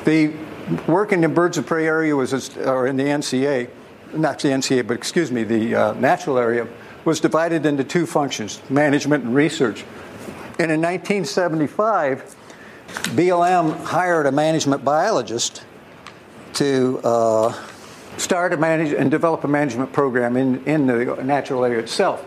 the 0.05 0.35
work 0.87 1.13
in 1.13 1.23
the 1.23 1.29
birds 1.29 1.57
of 1.57 1.65
prey 1.65 1.87
area 1.87 2.15
was, 2.15 2.55
or 2.59 2.87
in 2.87 2.99
the 2.99 3.05
NCA, 3.05 3.71
not 4.13 4.39
the 4.41 4.49
NCA, 4.49 4.87
but 4.87 4.95
excuse 4.99 5.33
me, 5.33 5.43
the 5.43 5.75
uh, 5.75 5.93
natural 5.95 6.37
area 6.37 6.69
was 7.07 7.19
divided 7.19 7.65
into 7.65 7.83
two 7.83 8.05
functions 8.05 8.61
management 8.69 9.25
and 9.25 9.35
research. 9.35 9.85
And 10.59 10.71
in 10.71 10.83
1975, 10.83 12.37
BLM 13.17 13.85
hired 13.85 14.27
a 14.27 14.33
management 14.33 14.85
biologist 14.85 15.65
to 16.55 17.01
uh, 17.03 17.53
start 18.17 18.53
a 18.53 18.57
manage 18.57 18.93
and 18.93 19.11
develop 19.11 19.45
a 19.45 19.49
management 19.49 19.93
program 19.93 20.37
in, 20.37 20.65
in 20.65 20.87
the 20.87 21.23
natural 21.23 21.65
area 21.65 21.79
itself. 21.81 22.25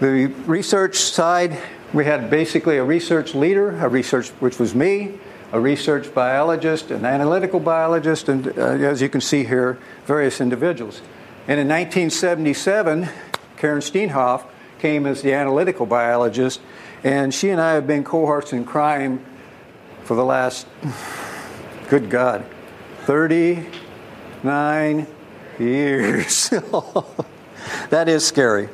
The 0.00 0.26
research 0.46 0.96
side, 0.96 1.58
we 1.92 2.04
had 2.04 2.30
basically 2.30 2.76
a 2.76 2.84
research 2.84 3.34
leader, 3.34 3.70
a 3.84 3.88
research 3.88 4.28
which 4.40 4.58
was 4.58 4.74
me, 4.74 5.18
a 5.52 5.60
research 5.60 6.14
biologist, 6.14 6.90
an 6.90 7.04
analytical 7.04 7.58
biologist, 7.58 8.28
and 8.28 8.46
uh, 8.46 8.62
as 8.62 9.00
you 9.00 9.08
can 9.08 9.20
see 9.20 9.44
here, 9.44 9.78
various 10.04 10.40
individuals. 10.40 11.00
And 11.48 11.58
in 11.58 11.68
1977, 11.68 13.08
Karen 13.56 13.80
Steenhof 13.80 14.44
came 14.78 15.06
as 15.06 15.22
the 15.22 15.32
analytical 15.32 15.86
biologist, 15.86 16.60
and 17.02 17.32
she 17.34 17.50
and 17.50 17.60
I 17.60 17.72
have 17.72 17.86
been 17.86 18.04
cohorts 18.04 18.52
in 18.52 18.64
crime 18.64 19.24
for 20.04 20.14
the 20.14 20.24
last, 20.24 20.66
good 21.88 22.10
God, 22.10 22.44
39 24.42 25.06
years. 25.58 26.50
that 27.90 28.08
is 28.08 28.24
scary. 28.26 28.68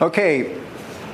Okay, 0.00 0.56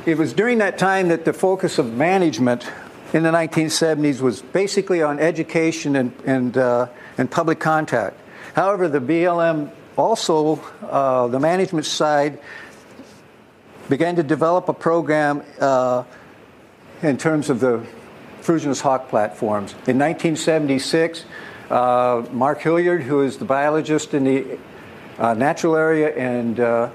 it 0.05 0.19
was 0.19 0.35
during 0.35 0.59
that 0.59 0.77
time 0.77 1.09
that 1.09 1.25
the 1.25 1.33
focus 1.33 1.79
of 1.79 1.95
management 1.95 2.71
in 3.15 3.23
the 3.23 3.31
1970s 3.31 4.21
was 4.21 4.43
basically 4.43 5.03
on 5.03 5.19
education 5.19 5.97
and, 5.97 6.13
and, 6.27 6.59
uh, 6.59 6.87
and 7.17 7.31
public 7.31 7.59
contact. 7.59 8.19
However, 8.55 8.89
the 8.89 9.01
BLM 9.01 9.71
also, 9.97 10.57
uh, 10.83 11.29
the 11.29 11.41
management 11.41 11.87
side, 11.87 12.39
began 13.89 14.17
to 14.17 14.23
develop 14.23 14.69
a 14.69 14.75
program 14.75 15.43
uh, 15.61 16.05
in 17.03 17.17
terms 17.17 17.49
of 17.49 17.61
the 17.61 17.87
Ferruginous 18.43 18.81
Hawk 18.81 19.09
platforms. 19.09 19.73
In 19.87 19.99
1976, 19.99 21.25
uh, 21.75 22.25
Mark 22.31 22.61
Hilliard, 22.61 23.03
who 23.03 23.23
is 23.23 23.37
the 23.37 23.45
biologist 23.45 24.15
in 24.15 24.23
the 24.23 24.59
uh, 25.19 25.35
natural 25.35 25.75
area, 25.75 26.15
and 26.15 26.61
uh, 26.61 26.89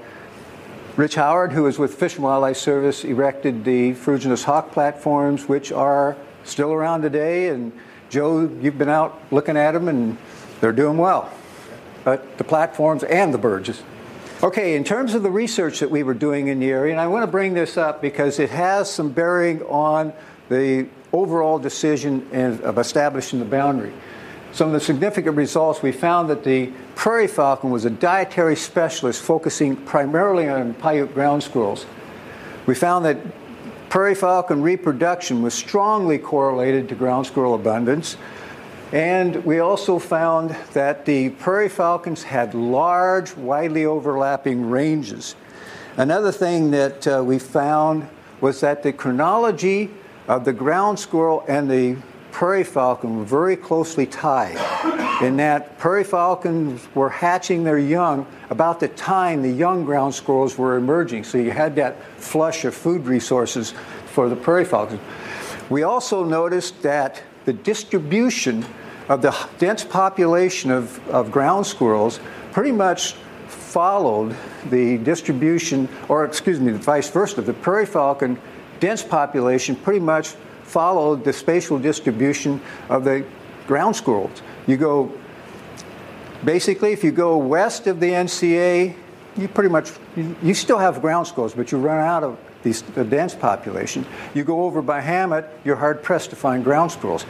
Rich 0.96 1.16
Howard, 1.16 1.52
who 1.52 1.66
is 1.66 1.78
with 1.78 1.94
Fish 1.94 2.14
and 2.14 2.24
Wildlife 2.24 2.56
Service, 2.56 3.04
erected 3.04 3.62
the 3.62 3.92
Ferruginous 3.92 4.42
Hawk 4.42 4.72
platforms, 4.72 5.46
which 5.46 5.70
are 5.70 6.16
still 6.44 6.72
around 6.72 7.02
today. 7.02 7.48
And 7.48 7.72
Joe, 8.08 8.40
you've 8.62 8.78
been 8.78 8.88
out 8.88 9.20
looking 9.30 9.58
at 9.58 9.72
them, 9.72 9.86
and 9.86 10.16
they're 10.62 10.72
doing 10.72 10.96
well. 10.96 11.30
But 12.02 12.38
the 12.38 12.44
platforms 12.44 13.02
and 13.02 13.34
the 13.34 13.38
birds. 13.38 13.82
Okay, 14.42 14.76
in 14.76 14.84
terms 14.84 15.14
of 15.14 15.22
the 15.22 15.30
research 15.30 15.80
that 15.80 15.90
we 15.90 16.02
were 16.02 16.14
doing 16.14 16.48
in 16.48 16.58
the 16.58 16.70
area, 16.70 16.92
and 16.92 17.00
I 17.00 17.06
want 17.08 17.24
to 17.24 17.30
bring 17.30 17.52
this 17.52 17.76
up 17.76 18.00
because 18.00 18.38
it 18.38 18.48
has 18.48 18.90
some 18.90 19.10
bearing 19.10 19.60
on 19.64 20.14
the 20.48 20.88
overall 21.12 21.58
decision 21.58 22.26
of 22.62 22.78
establishing 22.78 23.40
the 23.40 23.44
boundary. 23.44 23.92
Some 24.52 24.68
of 24.68 24.72
the 24.72 24.80
significant 24.80 25.36
results 25.36 25.80
we 25.80 25.92
found 25.92 26.28
that 26.28 26.42
the 26.42 26.72
prairie 26.96 27.28
falcon 27.28 27.70
was 27.70 27.84
a 27.84 27.90
dietary 27.90 28.56
specialist 28.56 29.22
focusing 29.22 29.76
primarily 29.76 30.48
on 30.48 30.74
Paiute 30.74 31.14
ground 31.14 31.42
squirrels. 31.42 31.86
We 32.66 32.74
found 32.74 33.04
that 33.04 33.18
prairie 33.90 34.14
falcon 34.14 34.60
reproduction 34.60 35.42
was 35.42 35.54
strongly 35.54 36.18
correlated 36.18 36.88
to 36.88 36.94
ground 36.94 37.26
squirrel 37.26 37.54
abundance. 37.54 38.16
And 38.92 39.44
we 39.44 39.60
also 39.60 40.00
found 40.00 40.50
that 40.72 41.06
the 41.06 41.30
prairie 41.30 41.68
falcons 41.68 42.24
had 42.24 42.54
large, 42.54 43.36
widely 43.36 43.86
overlapping 43.86 44.68
ranges. 44.68 45.36
Another 45.96 46.32
thing 46.32 46.72
that 46.72 47.06
uh, 47.06 47.22
we 47.24 47.38
found 47.38 48.08
was 48.40 48.60
that 48.60 48.82
the 48.82 48.92
chronology 48.92 49.90
of 50.26 50.44
the 50.44 50.52
ground 50.52 50.98
squirrel 50.98 51.44
and 51.46 51.70
the 51.70 51.96
prairie 52.32 52.64
falcon 52.64 53.18
were 53.18 53.24
very 53.24 53.56
closely 53.56 54.06
tied 54.06 54.56
in 55.20 55.36
that 55.36 55.78
prairie 55.78 56.04
falcons 56.04 56.86
were 56.94 57.10
hatching 57.10 57.62
their 57.62 57.78
young 57.78 58.26
about 58.48 58.80
the 58.80 58.88
time 58.88 59.42
the 59.42 59.50
young 59.50 59.84
ground 59.84 60.14
squirrels 60.14 60.56
were 60.56 60.76
emerging. 60.76 61.24
So 61.24 61.38
you 61.38 61.50
had 61.50 61.76
that 61.76 62.02
flush 62.16 62.64
of 62.64 62.74
food 62.74 63.06
resources 63.06 63.74
for 64.06 64.28
the 64.28 64.36
prairie 64.36 64.64
falcons. 64.64 65.00
We 65.68 65.82
also 65.82 66.24
noticed 66.24 66.82
that 66.82 67.22
the 67.44 67.52
distribution 67.52 68.64
of 69.08 69.22
the 69.22 69.36
dense 69.58 69.84
population 69.84 70.70
of, 70.70 71.06
of 71.08 71.30
ground 71.30 71.66
squirrels 71.66 72.18
pretty 72.52 72.72
much 72.72 73.14
followed 73.46 74.34
the 74.70 74.98
distribution, 74.98 75.88
or 76.08 76.24
excuse 76.24 76.60
me, 76.60 76.72
the 76.72 76.78
vice 76.78 77.10
versa. 77.10 77.42
The 77.42 77.52
prairie 77.52 77.86
falcon 77.86 78.40
dense 78.78 79.02
population 79.02 79.76
pretty 79.76 80.00
much 80.00 80.34
followed 80.70 81.24
the 81.24 81.32
spatial 81.32 81.78
distribution 81.78 82.60
of 82.88 83.04
the 83.04 83.24
ground 83.66 83.96
squirrels. 83.96 84.42
You 84.66 84.76
go, 84.76 85.12
basically, 86.44 86.92
if 86.92 87.02
you 87.02 87.10
go 87.10 87.36
west 87.36 87.86
of 87.86 88.00
the 88.00 88.10
NCA, 88.10 88.94
you 89.36 89.48
pretty 89.48 89.70
much, 89.70 89.90
you, 90.16 90.36
you 90.42 90.54
still 90.54 90.78
have 90.78 91.00
ground 91.00 91.26
squirrels, 91.26 91.54
but 91.54 91.72
you 91.72 91.78
run 91.78 91.98
out 91.98 92.22
of 92.22 92.38
these, 92.62 92.82
the 92.82 93.04
dense 93.04 93.34
population. 93.34 94.06
You 94.34 94.44
go 94.44 94.64
over 94.64 94.82
by 94.82 95.00
Hammett, 95.00 95.48
you're 95.64 95.76
hard 95.76 96.02
pressed 96.02 96.30
to 96.30 96.36
find 96.36 96.62
ground 96.62 96.92
squirrels. 96.92 97.24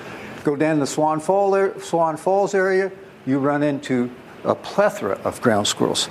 Go 0.44 0.56
down 0.56 0.78
the 0.78 0.86
Swan, 0.86 1.20
Fall, 1.20 1.78
Swan 1.80 2.16
Falls 2.16 2.54
area, 2.54 2.90
you 3.26 3.38
run 3.38 3.62
into 3.62 4.10
a 4.44 4.54
plethora 4.54 5.18
of 5.24 5.40
ground 5.40 5.66
squirrels. 5.66 6.08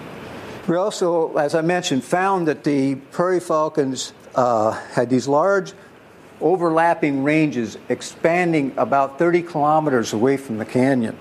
We 0.68 0.76
also, 0.76 1.36
as 1.36 1.56
I 1.56 1.62
mentioned, 1.62 2.04
found 2.04 2.48
that 2.48 2.64
the 2.64 2.96
prairie 2.96 3.40
falcons 3.40 4.14
uh, 4.36 4.72
had 4.94 5.10
these 5.10 5.28
large 5.28 5.74
overlapping 6.42 7.24
ranges 7.24 7.78
expanding 7.90 8.74
about 8.78 9.20
30 9.20 9.44
kilometers 9.44 10.14
away 10.14 10.38
from 10.38 10.58
the 10.58 10.66
canyon. 10.66 11.18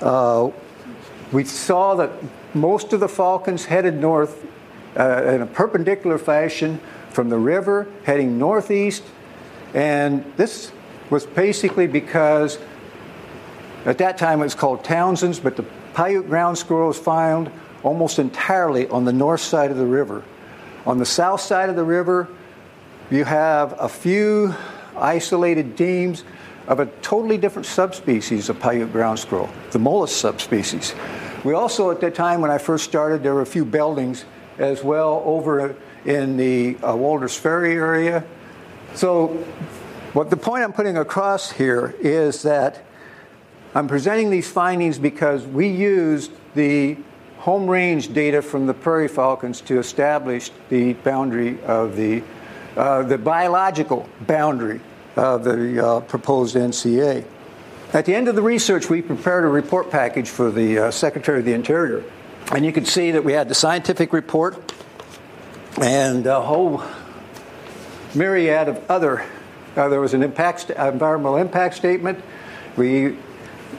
Uh, 0.00 0.50
we 1.32 1.44
saw 1.44 1.94
that 1.94 2.10
most 2.54 2.92
of 2.92 3.00
the 3.00 3.08
falcons 3.08 3.66
headed 3.66 3.94
north 3.94 4.46
uh, 4.98 5.24
in 5.24 5.42
a 5.42 5.46
perpendicular 5.46 6.18
fashion 6.18 6.80
from 7.10 7.28
the 7.28 7.38
river, 7.38 7.86
heading 8.04 8.38
northeast, 8.38 9.04
and 9.74 10.24
this 10.36 10.72
was 11.10 11.26
basically 11.26 11.86
because 11.86 12.58
at 13.84 13.98
that 13.98 14.18
time 14.18 14.40
it 14.40 14.44
was 14.44 14.54
called 14.54 14.84
Townsend's, 14.84 15.40
but 15.40 15.56
the 15.56 15.64
Paiute 15.94 16.26
ground 16.26 16.58
squirrel 16.58 16.88
was 16.88 16.98
found 16.98 17.50
almost 17.82 18.18
entirely 18.18 18.86
on 18.88 19.04
the 19.04 19.12
north 19.12 19.40
side 19.40 19.70
of 19.70 19.76
the 19.76 19.86
river. 19.86 20.22
On 20.86 20.98
the 20.98 21.06
south 21.06 21.40
side 21.40 21.68
of 21.68 21.76
the 21.76 21.84
river, 21.84 22.28
you 23.10 23.24
have 23.24 23.74
a 23.78 23.88
few 23.88 24.54
isolated 24.96 25.76
demes 25.76 26.24
of 26.68 26.80
a 26.80 26.86
totally 27.02 27.36
different 27.36 27.66
subspecies 27.66 28.48
of 28.48 28.58
Paiute 28.60 28.92
ground 28.92 29.18
squirrel, 29.18 29.48
the 29.72 29.78
Mollis 29.78 30.14
subspecies. 30.14 30.94
We 31.44 31.54
also, 31.54 31.90
at 31.90 32.00
that 32.02 32.14
time 32.14 32.40
when 32.40 32.50
I 32.50 32.58
first 32.58 32.84
started, 32.84 33.22
there 33.22 33.34
were 33.34 33.42
a 33.42 33.46
few 33.46 33.64
beldings 33.64 34.24
as 34.58 34.84
well 34.84 35.22
over 35.24 35.74
in 36.04 36.36
the 36.36 36.76
uh, 36.78 36.94
Walters 36.94 37.36
Ferry 37.36 37.72
area. 37.72 38.24
So, 38.94 39.28
what 40.12 40.28
the 40.30 40.36
point 40.36 40.64
I'm 40.64 40.72
putting 40.72 40.96
across 40.96 41.50
here 41.50 41.94
is 42.00 42.42
that 42.42 42.84
I'm 43.74 43.86
presenting 43.86 44.30
these 44.30 44.50
findings 44.50 44.98
because 44.98 45.46
we 45.46 45.68
used 45.68 46.32
the 46.54 46.96
home 47.38 47.68
range 47.68 48.12
data 48.12 48.42
from 48.42 48.66
the 48.66 48.74
prairie 48.74 49.08
falcons 49.08 49.60
to 49.62 49.78
establish 49.78 50.50
the 50.68 50.94
boundary 50.94 51.62
of 51.62 51.96
the, 51.96 52.22
uh, 52.80 53.02
the 53.02 53.18
biological 53.18 54.08
boundary 54.26 54.80
of 55.14 55.44
the 55.44 55.86
uh, 55.86 56.00
proposed 56.00 56.56
NCA. 56.56 57.22
At 57.92 58.06
the 58.06 58.14
end 58.14 58.26
of 58.26 58.36
the 58.36 58.42
research, 58.42 58.88
we 58.88 59.02
prepared 59.02 59.44
a 59.44 59.48
report 59.48 59.90
package 59.90 60.30
for 60.30 60.50
the 60.50 60.78
uh, 60.78 60.90
Secretary 60.90 61.40
of 61.40 61.44
the 61.44 61.52
Interior. 61.52 62.02
And 62.52 62.64
you 62.64 62.72
can 62.72 62.86
see 62.86 63.10
that 63.10 63.22
we 63.22 63.34
had 63.34 63.50
the 63.50 63.54
scientific 63.54 64.14
report 64.14 64.72
and 65.78 66.26
a 66.26 66.40
whole 66.40 66.82
myriad 68.14 68.68
of 68.68 68.90
other. 68.90 69.26
Uh, 69.76 69.90
there 69.90 70.00
was 70.00 70.14
an 70.14 70.22
impact 70.22 70.70
environmental 70.70 71.36
impact 71.36 71.74
statement. 71.74 72.24
We 72.78 73.18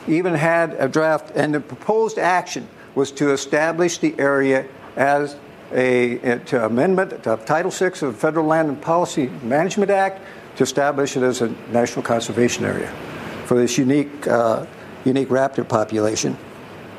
even 0.08 0.36
had 0.36 0.74
a 0.74 0.88
draft, 0.88 1.32
and 1.34 1.56
the 1.56 1.60
proposed 1.60 2.20
action 2.20 2.68
was 2.94 3.12
to 3.14 3.32
establish 3.32 3.98
the 3.98 4.14
area 4.20 4.68
as 4.96 5.38
a, 5.74 6.66
amendment 6.66 7.24
to 7.24 7.38
Title 7.46 7.72
VI 7.72 7.88
of 7.88 8.00
the 8.00 8.14
Federal 8.14 8.46
Land 8.46 8.70
and 8.70 8.82
Policy 8.82 9.28
Management 9.44 9.92
Act 9.92 10.22
to 10.58 10.64
establish 10.64 11.16
it 11.16 11.24
as 11.24 11.42
a 11.42 11.50
national 11.72 12.04
conservation 12.04 12.66
area 12.66 12.92
for 13.46 13.58
this 13.58 13.78
unique, 13.78 14.28
uh, 14.28 14.66
unique 15.06 15.30
raptor 15.30 15.68
population. 15.68 16.38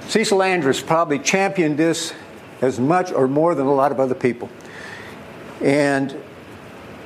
Cecil 0.09 0.43
Andrus 0.43 0.81
probably 0.81 1.19
championed 1.19 1.79
this 1.79 2.13
as 2.61 2.79
much 2.79 3.13
or 3.13 3.29
more 3.29 3.55
than 3.55 3.67
a 3.67 3.75
lot 3.75 3.93
of 3.93 4.01
other 4.01 4.15
people. 4.15 4.49
And 5.61 6.17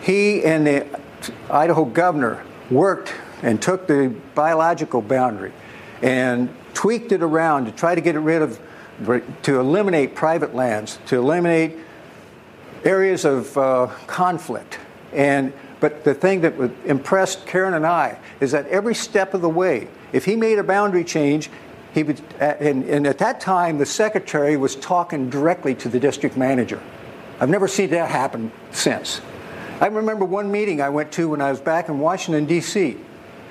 he 0.02 0.44
and 0.44 0.66
the 0.66 0.87
Idaho 1.50 1.85
governor 1.85 2.44
worked 2.70 3.12
and 3.42 3.61
took 3.61 3.87
the 3.87 4.14
biological 4.35 5.02
boundary 5.02 5.52
and 6.02 6.55
tweaked 6.74 7.12
it 7.12 7.22
around 7.22 7.66
to 7.66 7.72
try 7.72 7.94
to 7.94 8.00
get 8.00 8.16
rid 8.16 8.42
of, 8.42 8.61
to 9.42 9.61
eliminate 9.61 10.14
private 10.14 10.54
lands, 10.54 10.98
to 11.06 11.16
eliminate 11.16 11.76
areas 12.85 13.24
of 13.24 13.56
uh, 13.59 13.88
conflict. 14.06 14.78
And 15.12 15.52
but 15.80 16.04
the 16.04 16.14
thing 16.14 16.40
that 16.40 16.54
impressed 16.87 17.46
Karen 17.46 17.74
and 17.74 17.87
I 17.87 18.18
is 18.40 18.52
that 18.52 18.66
every 18.68 18.94
step 18.94 19.35
of 19.35 19.42
the 19.42 19.48
way, 19.48 19.88
if 20.12 20.24
he 20.24 20.35
made 20.35 20.59
a 20.59 20.64
boundary 20.64 21.04
change, 21.04 21.50
he 21.92 22.02
would, 22.02 22.20
and, 22.40 22.85
and 22.85 23.06
at 23.06 23.18
that 23.18 23.40
time, 23.40 23.78
the 23.78 23.87
secretary 23.87 24.56
was 24.56 24.76
talking 24.76 25.30
directly 25.30 25.74
to 25.76 25.88
the 25.88 26.00
district 26.00 26.37
manager. 26.37 26.80
I've 27.40 27.50
never 27.50 27.68
seen 27.68 27.90
that 27.90 28.11
happen 28.11 28.50
since. 28.70 29.20
I 29.80 29.87
remember 29.88 30.24
one 30.24 30.50
meeting 30.50 30.80
I 30.80 30.88
went 30.88 31.12
to 31.12 31.28
when 31.28 31.42
I 31.42 31.50
was 31.50 31.61
back 31.61 31.88
in 31.88 31.98
Washington, 31.98 32.46
D.C. 32.46 32.96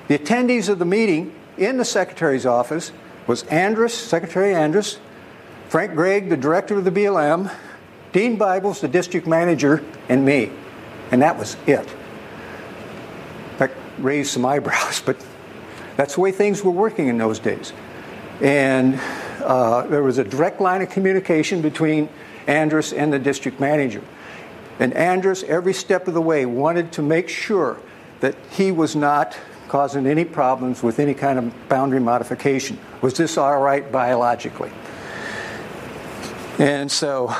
The 0.08 0.18
attendees 0.18 0.68
of 0.68 0.80
the 0.80 0.84
meeting 0.84 1.34
in 1.56 1.76
the 1.76 1.84
secretary's 1.84 2.46
office 2.46 2.90
was 3.28 3.44
Andrus, 3.44 3.94
Secretary 3.94 4.54
Andrus, 4.54 4.98
Frank 5.68 5.94
Gregg, 5.94 6.28
the 6.28 6.36
director 6.36 6.78
of 6.78 6.84
the 6.84 6.92
BLM, 6.92 7.52
Dean 8.12 8.36
Bibles, 8.36 8.80
the 8.80 8.88
district 8.88 9.26
manager, 9.26 9.82
and 10.08 10.24
me. 10.24 10.52
And 11.10 11.22
that 11.22 11.38
was 11.38 11.56
it. 11.66 11.88
That 13.58 13.72
raised 13.98 14.30
some 14.30 14.46
eyebrows, 14.46 15.02
but 15.04 15.16
that's 15.96 16.14
the 16.14 16.20
way 16.20 16.30
things 16.30 16.62
were 16.62 16.70
working 16.70 17.08
in 17.08 17.18
those 17.18 17.40
days. 17.40 17.72
And 18.40 19.00
uh, 19.42 19.86
there 19.88 20.02
was 20.02 20.18
a 20.18 20.24
direct 20.24 20.60
line 20.60 20.82
of 20.82 20.90
communication 20.90 21.62
between 21.62 22.08
Andrus 22.46 22.92
and 22.92 23.12
the 23.12 23.18
district 23.18 23.58
manager. 23.58 24.02
And 24.78 24.92
Andrus, 24.94 25.42
every 25.44 25.72
step 25.72 26.06
of 26.06 26.14
the 26.14 26.20
way, 26.20 26.46
wanted 26.46 26.92
to 26.92 27.02
make 27.02 27.28
sure 27.28 27.78
that 28.20 28.36
he 28.50 28.70
was 28.70 28.94
not 28.94 29.36
causing 29.68 30.06
any 30.06 30.24
problems 30.24 30.82
with 30.82 31.00
any 31.00 31.14
kind 31.14 31.38
of 31.38 31.68
boundary 31.68 31.98
modification. 31.98 32.78
Was 33.00 33.14
this 33.14 33.36
all 33.36 33.58
right 33.58 33.90
biologically? 33.90 34.70
And 36.58 36.90
so 36.90 37.34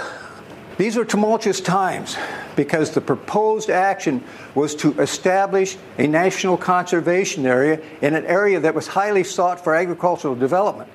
these 0.77 0.99
are 0.99 1.05
tumultuous 1.05 1.61
times 1.61 2.17
because 2.55 2.91
the 2.91 3.01
proposed 3.01 3.71
action 3.71 4.23
was 4.55 4.75
to 4.77 4.99
establish 5.01 5.77
a 5.99 6.07
national 6.07 6.59
conservation 6.59 7.47
area 7.47 7.81
in 8.03 8.15
an 8.15 8.27
area 8.27 8.61
that 8.61 8.75
was 8.75 8.87
highly 8.87 9.25
sought 9.25 9.63
for 9.63 9.75
agricultural 9.75 10.35
development, 10.35 10.91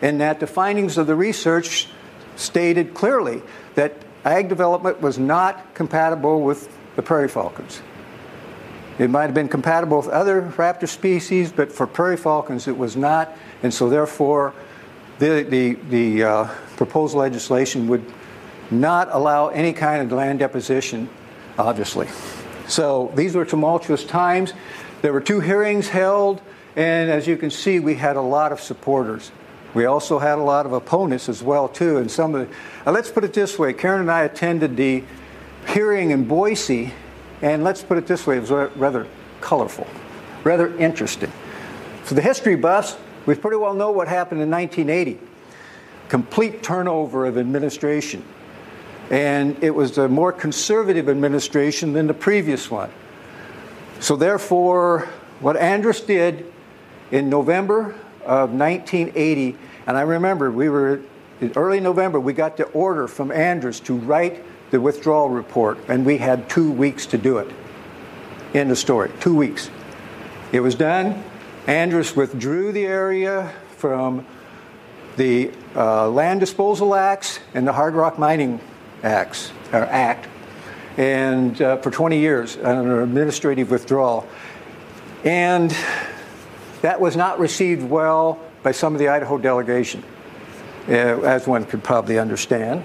and 0.00 0.20
that 0.20 0.40
the 0.40 0.46
findings 0.46 0.96
of 0.96 1.06
the 1.06 1.14
research 1.14 1.88
stated 2.36 2.94
clearly 2.94 3.42
that 3.74 3.94
ag 4.24 4.48
development 4.48 5.00
was 5.00 5.18
not 5.18 5.74
compatible 5.74 6.40
with 6.40 6.74
the 6.96 7.02
prairie 7.02 7.28
falcons. 7.28 7.82
It 8.98 9.10
might 9.10 9.24
have 9.24 9.34
been 9.34 9.48
compatible 9.48 9.98
with 9.98 10.08
other 10.08 10.42
raptor 10.56 10.88
species, 10.88 11.52
but 11.52 11.70
for 11.70 11.86
prairie 11.86 12.16
falcons 12.16 12.66
it 12.66 12.76
was 12.76 12.96
not, 12.96 13.36
and 13.62 13.72
so 13.72 13.88
therefore 13.88 14.54
the, 15.18 15.46
the, 15.48 15.74
the 15.90 16.22
uh, 16.22 16.44
proposed 16.76 17.14
legislation 17.14 17.88
would 17.88 18.04
not 18.70 19.08
allow 19.12 19.48
any 19.48 19.72
kind 19.72 20.02
of 20.02 20.12
land 20.12 20.38
deposition, 20.38 21.08
obviously. 21.58 22.08
So 22.66 23.10
these 23.14 23.34
were 23.34 23.44
tumultuous 23.44 24.04
times. 24.04 24.52
There 25.02 25.12
were 25.12 25.20
two 25.20 25.40
hearings 25.40 25.88
held, 25.88 26.42
and 26.76 27.10
as 27.10 27.26
you 27.26 27.36
can 27.36 27.50
see, 27.50 27.80
we 27.80 27.94
had 27.94 28.16
a 28.16 28.22
lot 28.22 28.52
of 28.52 28.60
supporters. 28.60 29.32
We 29.74 29.86
also 29.86 30.18
had 30.18 30.38
a 30.38 30.42
lot 30.42 30.66
of 30.66 30.72
opponents 30.72 31.28
as 31.28 31.42
well 31.42 31.68
too, 31.68 31.98
and 31.98 32.10
some 32.10 32.34
of 32.34 32.48
the. 32.48 32.56
Uh, 32.86 32.92
let's 32.92 33.10
put 33.10 33.24
it 33.24 33.32
this 33.32 33.58
way: 33.58 33.72
Karen 33.72 34.00
and 34.00 34.10
I 34.10 34.22
attended 34.22 34.76
the 34.76 35.04
hearing 35.68 36.10
in 36.10 36.24
Boise, 36.24 36.92
and 37.42 37.64
let's 37.64 37.82
put 37.82 37.98
it 37.98 38.06
this 38.06 38.26
way: 38.26 38.38
it 38.38 38.40
was 38.40 38.50
rather 38.50 39.06
colorful, 39.40 39.86
rather 40.42 40.76
interesting. 40.78 41.32
For 42.04 42.14
the 42.14 42.22
history 42.22 42.56
buffs, 42.56 42.96
we 43.28 43.34
pretty 43.34 43.58
well 43.58 43.74
know 43.74 43.90
what 43.90 44.08
happened 44.08 44.40
in 44.40 44.50
1980. 44.50 45.20
Complete 46.08 46.62
turnover 46.62 47.26
of 47.26 47.38
administration 47.38 48.24
and 49.10 49.62
it 49.62 49.70
was 49.70 49.98
a 49.98 50.08
more 50.08 50.32
conservative 50.32 51.08
administration 51.08 51.92
than 51.92 52.06
the 52.06 52.14
previous 52.14 52.70
one. 52.70 52.90
So, 54.00 54.16
therefore, 54.16 55.08
what 55.40 55.56
Andrus 55.56 56.00
did 56.00 56.52
in 57.10 57.30
November 57.30 57.94
of 58.24 58.52
1980, 58.52 59.56
and 59.86 59.96
I 59.96 60.02
remember 60.02 60.50
we 60.50 60.68
were 60.68 61.00
in 61.40 61.52
early 61.56 61.80
November, 61.80 62.20
we 62.20 62.32
got 62.32 62.56
the 62.56 62.64
order 62.64 63.08
from 63.08 63.30
Andrus 63.30 63.80
to 63.80 63.94
write 63.94 64.44
the 64.70 64.80
withdrawal 64.80 65.30
report, 65.30 65.78
and 65.88 66.04
we 66.04 66.18
had 66.18 66.50
two 66.50 66.70
weeks 66.70 67.06
to 67.06 67.18
do 67.18 67.38
it. 67.38 67.50
End 68.54 68.70
of 68.70 68.78
story. 68.78 69.10
Two 69.20 69.34
weeks. 69.34 69.70
It 70.52 70.60
was 70.60 70.74
done. 70.74 71.22
Andrus 71.68 72.16
withdrew 72.16 72.72
the 72.72 72.86
area 72.86 73.52
from 73.76 74.24
the 75.16 75.50
uh, 75.76 76.08
Land 76.08 76.40
Disposal 76.40 76.94
Acts 76.94 77.40
and 77.52 77.68
the 77.68 77.74
Hard 77.74 77.92
Rock 77.92 78.18
Mining 78.18 78.58
acts, 79.02 79.52
or 79.70 79.80
act, 79.80 80.28
and 80.96 81.60
uh, 81.60 81.76
for 81.76 81.90
20 81.90 82.18
years 82.18 82.56
under 82.56 83.02
administrative 83.02 83.70
withdrawal. 83.70 84.26
And 85.24 85.76
that 86.80 87.02
was 87.02 87.16
not 87.16 87.38
received 87.38 87.82
well 87.82 88.40
by 88.62 88.72
some 88.72 88.94
of 88.94 88.98
the 88.98 89.08
Idaho 89.08 89.36
delegation, 89.36 90.02
uh, 90.88 90.92
as 90.92 91.46
one 91.46 91.66
could 91.66 91.84
probably 91.84 92.18
understand. 92.18 92.82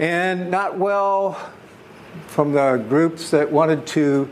And 0.00 0.50
not 0.50 0.76
well 0.78 1.34
from 2.26 2.54
the 2.54 2.84
groups 2.88 3.30
that 3.30 3.52
wanted 3.52 3.86
to 3.88 4.28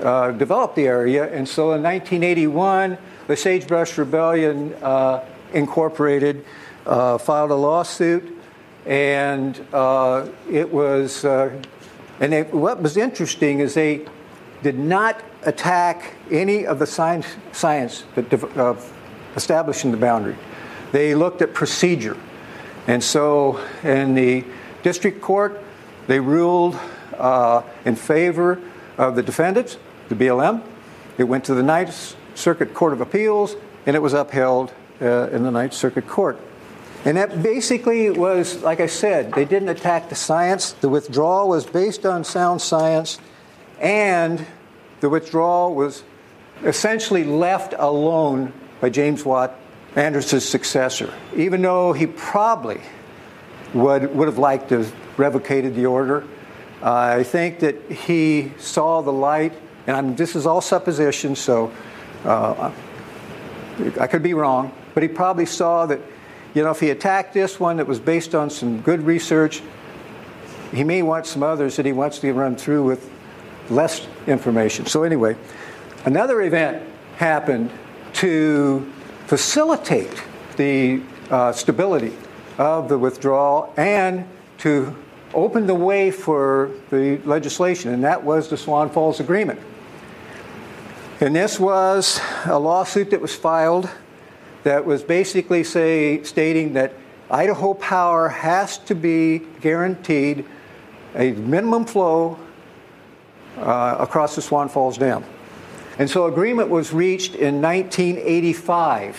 uh, 0.00 0.32
develop 0.32 0.74
the 0.74 0.86
area. 0.86 1.32
And 1.32 1.48
so 1.48 1.72
in 1.72 1.82
1981, 1.82 2.98
the 3.26 3.36
Sagebrush 3.36 3.98
Rebellion 3.98 4.74
uh, 4.82 5.24
Incorporated 5.52 6.44
uh, 6.86 7.18
filed 7.18 7.50
a 7.50 7.54
lawsuit, 7.54 8.36
and 8.86 9.58
uh, 9.72 10.28
it 10.50 10.70
was, 10.70 11.24
and 11.24 11.62
they, 12.20 12.42
what 12.42 12.82
was 12.82 12.96
interesting 12.96 13.60
is 13.60 13.74
they 13.74 14.06
did 14.62 14.78
not 14.78 15.22
attack 15.44 16.14
any 16.30 16.66
of 16.66 16.78
the 16.78 16.86
science, 16.86 17.26
science 17.52 18.04
that 18.14 18.30
establishing 19.36 19.90
the 19.90 19.96
boundary. 19.96 20.36
They 20.92 21.14
looked 21.14 21.42
at 21.42 21.54
procedure. 21.54 22.16
And 22.86 23.02
so 23.02 23.60
in 23.82 24.14
the 24.14 24.44
district 24.82 25.20
court, 25.20 25.62
they 26.06 26.20
ruled 26.20 26.78
uh, 27.16 27.62
in 27.84 27.96
favor 27.96 28.60
of 28.96 29.14
the 29.14 29.22
defendants, 29.22 29.76
the 30.08 30.14
BLM. 30.14 30.62
It 31.16 31.24
went 31.24 31.44
to 31.44 31.54
the 31.54 31.62
Ninth 31.62 32.16
Circuit 32.34 32.74
Court 32.74 32.92
of 32.92 33.00
Appeals, 33.00 33.56
and 33.86 33.96
it 33.96 34.00
was 34.00 34.12
upheld 34.12 34.72
uh, 35.00 35.28
in 35.30 35.42
the 35.42 35.50
Ninth 35.50 35.74
Circuit 35.74 36.06
Court. 36.06 36.38
And 37.04 37.16
that 37.16 37.42
basically 37.42 38.10
was, 38.10 38.62
like 38.62 38.80
I 38.80 38.86
said, 38.86 39.32
they 39.32 39.44
didn't 39.44 39.68
attack 39.68 40.08
the 40.08 40.14
science. 40.14 40.72
The 40.72 40.88
withdrawal 40.88 41.48
was 41.48 41.64
based 41.64 42.04
on 42.04 42.24
sound 42.24 42.60
science, 42.60 43.18
and 43.80 44.44
the 45.00 45.08
withdrawal 45.08 45.74
was 45.74 46.02
essentially 46.64 47.24
left 47.24 47.74
alone 47.78 48.52
by 48.80 48.90
James 48.90 49.24
Watt, 49.24 49.54
Andrus's 49.94 50.48
successor, 50.48 51.12
even 51.36 51.62
though 51.62 51.92
he 51.92 52.06
probably 52.06 52.80
would, 53.74 54.14
would 54.14 54.26
have 54.26 54.38
liked 54.38 54.68
to 54.70 54.78
have 54.78 55.18
revocated 55.18 55.74
the 55.74 55.86
order. 55.86 56.24
Uh, 56.82 57.16
I 57.18 57.22
think 57.22 57.60
that 57.60 57.90
he 57.90 58.52
saw 58.58 59.02
the 59.02 59.12
light, 59.12 59.52
and 59.88 59.96
I'm, 59.96 60.16
this 60.16 60.36
is 60.36 60.44
all 60.46 60.60
supposition, 60.60 61.34
so 61.34 61.72
uh, 62.24 62.70
I 63.98 64.06
could 64.06 64.22
be 64.22 64.34
wrong, 64.34 64.70
but 64.92 65.02
he 65.02 65.08
probably 65.08 65.46
saw 65.46 65.86
that, 65.86 65.98
you 66.52 66.62
know, 66.62 66.70
if 66.70 66.78
he 66.78 66.90
attacked 66.90 67.32
this 67.32 67.58
one 67.58 67.78
that 67.78 67.86
was 67.86 67.98
based 67.98 68.34
on 68.34 68.50
some 68.50 68.82
good 68.82 69.00
research, 69.00 69.62
he 70.72 70.84
may 70.84 71.00
want 71.00 71.24
some 71.24 71.42
others 71.42 71.76
that 71.76 71.86
he 71.86 71.92
wants 71.92 72.18
to 72.18 72.30
run 72.34 72.54
through 72.54 72.84
with 72.84 73.10
less 73.70 74.06
information. 74.26 74.84
So, 74.84 75.04
anyway, 75.04 75.36
another 76.04 76.42
event 76.42 76.86
happened 77.16 77.70
to 78.14 78.92
facilitate 79.26 80.22
the 80.58 81.00
uh, 81.30 81.52
stability 81.52 82.12
of 82.58 82.90
the 82.90 82.98
withdrawal 82.98 83.72
and 83.78 84.28
to 84.58 84.94
open 85.32 85.66
the 85.66 85.74
way 85.74 86.10
for 86.10 86.72
the 86.90 87.16
legislation, 87.24 87.94
and 87.94 88.04
that 88.04 88.22
was 88.22 88.48
the 88.48 88.56
Swan 88.58 88.90
Falls 88.90 89.18
Agreement. 89.18 89.58
And 91.20 91.34
this 91.34 91.58
was 91.58 92.20
a 92.44 92.60
lawsuit 92.60 93.10
that 93.10 93.20
was 93.20 93.34
filed 93.34 93.90
that 94.62 94.84
was 94.84 95.02
basically 95.02 95.64
say, 95.64 96.22
stating 96.22 96.74
that 96.74 96.94
Idaho 97.28 97.74
Power 97.74 98.28
has 98.28 98.78
to 98.78 98.94
be 98.94 99.40
guaranteed 99.60 100.44
a 101.16 101.32
minimum 101.32 101.86
flow 101.86 102.38
uh, 103.56 103.96
across 103.98 104.36
the 104.36 104.42
Swan 104.42 104.68
Falls 104.68 104.96
Dam. 104.96 105.24
And 105.98 106.08
so 106.08 106.26
agreement 106.26 106.68
was 106.68 106.92
reached 106.92 107.34
in 107.34 107.60
1985, 107.60 109.16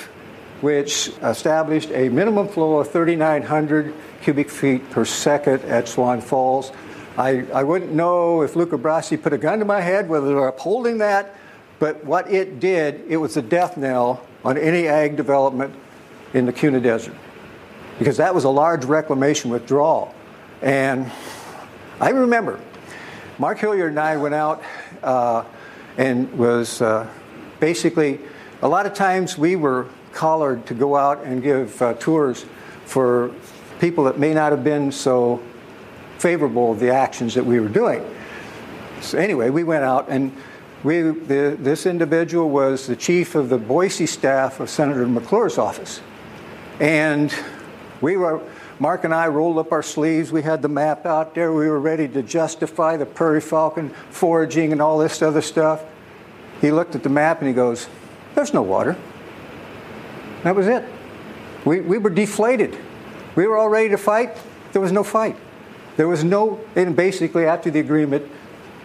which 0.61 1.09
established 1.21 1.91
a 1.91 2.07
minimum 2.07 2.47
flow 2.47 2.77
of 2.77 2.89
3,900 2.89 3.93
cubic 4.21 4.49
feet 4.49 4.89
per 4.89 5.03
second 5.03 5.63
at 5.65 5.89
Swan 5.89 6.21
Falls. 6.21 6.71
I, 7.17 7.45
I 7.53 7.63
wouldn't 7.63 7.91
know 7.91 8.41
if 8.41 8.55
Luca 8.55 8.77
Brasi 8.77 9.21
put 9.21 9.33
a 9.33 9.37
gun 9.37 9.59
to 9.59 9.65
my 9.65 9.81
head 9.81 10.07
whether 10.07 10.27
they're 10.27 10.47
upholding 10.47 10.99
that, 10.99 11.35
but 11.79 12.03
what 12.03 12.29
it 12.29 12.59
did, 12.59 13.03
it 13.07 13.17
was 13.17 13.37
a 13.37 13.41
death 13.41 13.77
knell 13.77 14.25
on 14.43 14.57
any 14.57 14.87
ag 14.87 15.15
development 15.15 15.73
in 16.33 16.45
the 16.45 16.53
Kuna 16.53 16.79
Desert. 16.79 17.15
Because 17.97 18.17
that 18.17 18.35
was 18.35 18.43
a 18.43 18.49
large 18.49 18.85
reclamation 18.85 19.49
withdrawal. 19.49 20.13
And 20.61 21.11
I 21.99 22.09
remember 22.09 22.59
Mark 23.37 23.59
Hilliard 23.59 23.91
and 23.91 23.99
I 23.99 24.17
went 24.17 24.35
out 24.35 24.61
uh, 25.03 25.43
and 25.97 26.31
was 26.37 26.81
uh, 26.81 27.07
basically 27.59 28.19
a 28.61 28.67
lot 28.67 28.85
of 28.85 28.93
times 28.93 29.37
we 29.37 29.55
were 29.55 29.87
collared 30.11 30.65
to 30.65 30.73
go 30.73 30.95
out 30.95 31.23
and 31.23 31.41
give 31.41 31.81
uh, 31.81 31.93
tours 31.95 32.45
for 32.85 33.33
people 33.79 34.03
that 34.05 34.19
may 34.19 34.33
not 34.33 34.51
have 34.51 34.63
been 34.63 34.91
so 34.91 35.41
favorable 36.17 36.71
of 36.73 36.79
the 36.79 36.89
actions 36.89 37.33
that 37.35 37.45
we 37.45 37.59
were 37.59 37.69
doing. 37.69 38.03
So 39.01 39.17
anyway, 39.17 39.49
we 39.49 39.63
went 39.63 39.83
out 39.83 40.09
and 40.09 40.35
we, 40.83 41.01
the, 41.01 41.57
this 41.59 41.85
individual 41.85 42.49
was 42.49 42.87
the 42.87 42.95
chief 42.95 43.35
of 43.35 43.49
the 43.49 43.57
Boise 43.57 44.05
staff 44.05 44.59
of 44.59 44.69
Senator 44.69 45.05
McClure's 45.07 45.57
office. 45.57 46.01
And 46.79 47.33
we 47.99 48.15
were, 48.15 48.41
Mark 48.79 49.03
and 49.03 49.13
I 49.13 49.27
rolled 49.27 49.57
up 49.57 49.73
our 49.73 49.83
sleeves. 49.83 50.31
We 50.31 50.41
had 50.41 50.61
the 50.61 50.69
map 50.69 51.05
out 51.05 51.35
there. 51.35 51.51
We 51.51 51.67
were 51.67 51.79
ready 51.79 52.07
to 52.07 52.23
justify 52.23 52.95
the 52.95 53.05
prairie 53.05 53.41
falcon 53.41 53.89
foraging 54.09 54.71
and 54.71 54.81
all 54.81 54.97
this 54.97 55.21
other 55.21 55.41
stuff. 55.41 55.83
He 56.61 56.71
looked 56.71 56.95
at 56.95 57.03
the 57.03 57.09
map 57.09 57.39
and 57.39 57.47
he 57.49 57.53
goes, 57.53 57.87
There's 58.35 58.53
no 58.53 58.61
water. 58.61 58.95
That 60.43 60.55
was 60.55 60.67
it. 60.67 60.85
We, 61.65 61.81
we 61.81 61.97
were 61.97 62.09
deflated. 62.09 62.77
We 63.35 63.47
were 63.47 63.57
all 63.57 63.67
ready 63.67 63.89
to 63.89 63.97
fight. 63.97 64.37
There 64.71 64.81
was 64.81 64.93
no 64.93 65.03
fight. 65.03 65.35
There 65.97 66.07
was 66.07 66.23
no, 66.23 66.61
and 66.77 66.95
basically 66.95 67.45
after 67.45 67.69
the 67.69 67.81
agreement, 67.81 68.29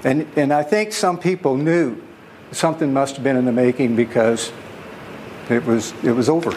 and, 0.05 0.27
and 0.37 0.53
I 0.53 0.63
think 0.63 0.93
some 0.93 1.19
people 1.19 1.57
knew 1.57 2.01
something 2.53 2.93
must 2.93 3.17
have 3.17 3.25
been 3.25 3.37
in 3.37 3.45
the 3.45 3.53
making 3.53 3.97
because 3.97 4.53
it 5.49 5.65
was, 5.65 5.93
it 6.05 6.13
was 6.13 6.29
over. 6.29 6.53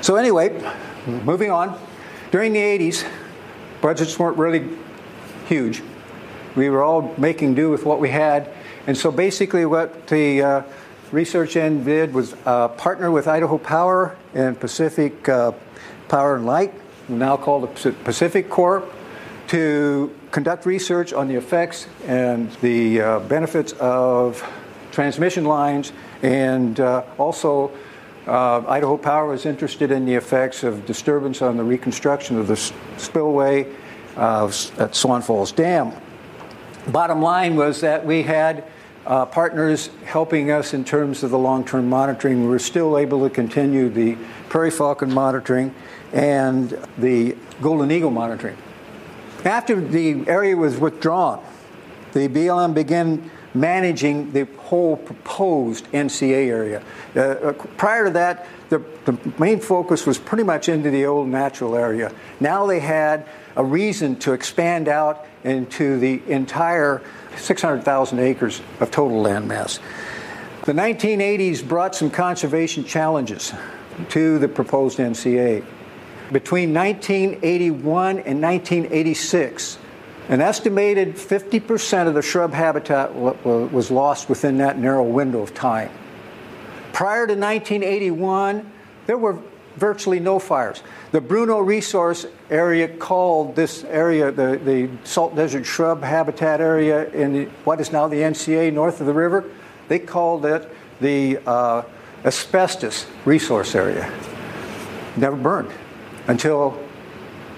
So, 0.00 0.16
anyway, 0.16 0.60
moving 1.06 1.50
on. 1.50 1.80
During 2.30 2.52
the 2.52 2.58
80s, 2.58 3.06
budgets 3.80 4.18
weren't 4.18 4.36
really 4.36 4.68
huge. 5.46 5.82
We 6.56 6.68
were 6.68 6.82
all 6.82 7.14
making 7.16 7.54
do 7.54 7.70
with 7.70 7.84
what 7.84 8.00
we 8.00 8.10
had. 8.10 8.50
And 8.86 8.96
so 8.96 9.10
basically, 9.10 9.66
what 9.66 10.06
the 10.08 10.42
uh, 10.42 10.62
research 11.10 11.56
end 11.56 11.84
did 11.84 12.12
was 12.12 12.34
uh, 12.44 12.68
partner 12.68 13.10
with 13.10 13.28
Idaho 13.28 13.56
Power 13.58 14.16
and 14.34 14.58
Pacific 14.58 15.28
uh, 15.28 15.52
Power 16.08 16.36
and 16.36 16.46
Light, 16.46 16.74
now 17.08 17.36
called 17.36 17.62
the 17.62 17.90
PacifiCorp, 17.90 18.90
to 19.48 20.14
conduct 20.34 20.66
research 20.66 21.12
on 21.12 21.28
the 21.28 21.36
effects 21.36 21.86
and 22.08 22.50
the 22.54 23.00
uh, 23.00 23.20
benefits 23.20 23.70
of 23.74 24.42
transmission 24.90 25.44
lines 25.44 25.92
and 26.24 26.80
uh, 26.80 27.04
also 27.18 27.70
uh, 28.26 28.60
Idaho 28.66 28.96
Power 28.96 29.28
was 29.28 29.46
interested 29.46 29.92
in 29.92 30.04
the 30.04 30.14
effects 30.14 30.64
of 30.64 30.84
disturbance 30.86 31.40
on 31.40 31.56
the 31.56 31.62
reconstruction 31.62 32.36
of 32.36 32.48
the 32.48 32.56
spillway 32.96 33.72
uh, 34.16 34.50
at 34.78 34.96
Swan 34.96 35.22
Falls 35.22 35.52
Dam. 35.52 35.92
Bottom 36.88 37.22
line 37.22 37.54
was 37.54 37.80
that 37.82 38.04
we 38.04 38.24
had 38.24 38.64
uh, 39.06 39.26
partners 39.26 39.88
helping 40.04 40.50
us 40.50 40.74
in 40.74 40.84
terms 40.84 41.22
of 41.22 41.30
the 41.30 41.38
long 41.38 41.64
term 41.64 41.88
monitoring. 41.88 42.42
We 42.42 42.48
were 42.48 42.58
still 42.58 42.98
able 42.98 43.22
to 43.22 43.32
continue 43.32 43.88
the 43.88 44.18
prairie 44.48 44.72
falcon 44.72 45.14
monitoring 45.14 45.72
and 46.12 46.76
the 46.98 47.36
golden 47.62 47.92
eagle 47.92 48.10
monitoring. 48.10 48.56
After 49.44 49.80
the 49.80 50.26
area 50.26 50.56
was 50.56 50.78
withdrawn, 50.78 51.44
the 52.12 52.28
BLM 52.28 52.74
began 52.74 53.30
managing 53.52 54.32
the 54.32 54.44
whole 54.58 54.96
proposed 54.96 55.86
NCA 55.92 56.48
area. 56.48 56.82
Uh, 57.14 57.20
uh, 57.20 57.52
prior 57.76 58.06
to 58.06 58.10
that, 58.10 58.46
the, 58.68 58.82
the, 59.04 59.16
main 59.38 59.60
focus 59.60 60.06
was 60.06 60.18
pretty 60.18 60.42
much 60.42 60.68
into 60.68 60.90
the 60.90 61.06
old 61.06 61.28
natural 61.28 61.76
area. 61.76 62.12
Now 62.40 62.66
they 62.66 62.80
had 62.80 63.26
a 63.56 63.64
reason 63.64 64.16
to 64.20 64.32
expand 64.32 64.88
out 64.88 65.26
into 65.44 65.98
the 66.00 66.20
entire 66.26 67.02
600,000 67.36 68.18
acres 68.18 68.60
of 68.80 68.90
total 68.90 69.20
land 69.20 69.46
mass. 69.46 69.78
The 70.64 70.72
1980s 70.72 71.66
brought 71.66 71.94
some 71.94 72.10
conservation 72.10 72.84
challenges 72.84 73.52
to 74.08 74.38
the 74.38 74.48
proposed 74.48 74.98
NCA. 74.98 75.64
Between 76.32 76.72
1981 76.72 78.18
and 78.20 78.40
1986, 78.40 79.78
an 80.30 80.40
estimated 80.40 81.16
50% 81.16 82.08
of 82.08 82.14
the 82.14 82.22
shrub 82.22 82.54
habitat 82.54 83.14
was 83.14 83.90
lost 83.90 84.30
within 84.30 84.56
that 84.58 84.78
narrow 84.78 85.04
window 85.04 85.42
of 85.42 85.52
time. 85.52 85.90
Prior 86.94 87.26
to 87.26 87.34
1981, 87.34 88.72
there 89.06 89.18
were 89.18 89.38
virtually 89.76 90.18
no 90.18 90.38
fires. 90.38 90.82
The 91.12 91.20
Bruneau 91.20 91.58
Resource 91.58 92.24
Area 92.48 92.88
called 92.88 93.54
this 93.54 93.84
area 93.84 94.30
the, 94.30 94.58
the 94.64 94.88
Salt 95.04 95.36
Desert 95.36 95.66
Shrub 95.66 96.02
Habitat 96.02 96.60
Area 96.60 97.10
in 97.10 97.50
what 97.64 97.80
is 97.80 97.92
now 97.92 98.08
the 98.08 98.16
NCA 98.16 98.72
north 98.72 99.00
of 99.00 99.06
the 99.06 99.12
river. 99.12 99.44
They 99.88 99.98
called 99.98 100.46
it 100.46 100.70
the 101.00 101.38
uh, 101.46 101.82
Asbestos 102.24 103.06
Resource 103.26 103.74
Area. 103.74 104.10
Never 105.16 105.36
burned 105.36 105.70
until 106.26 106.78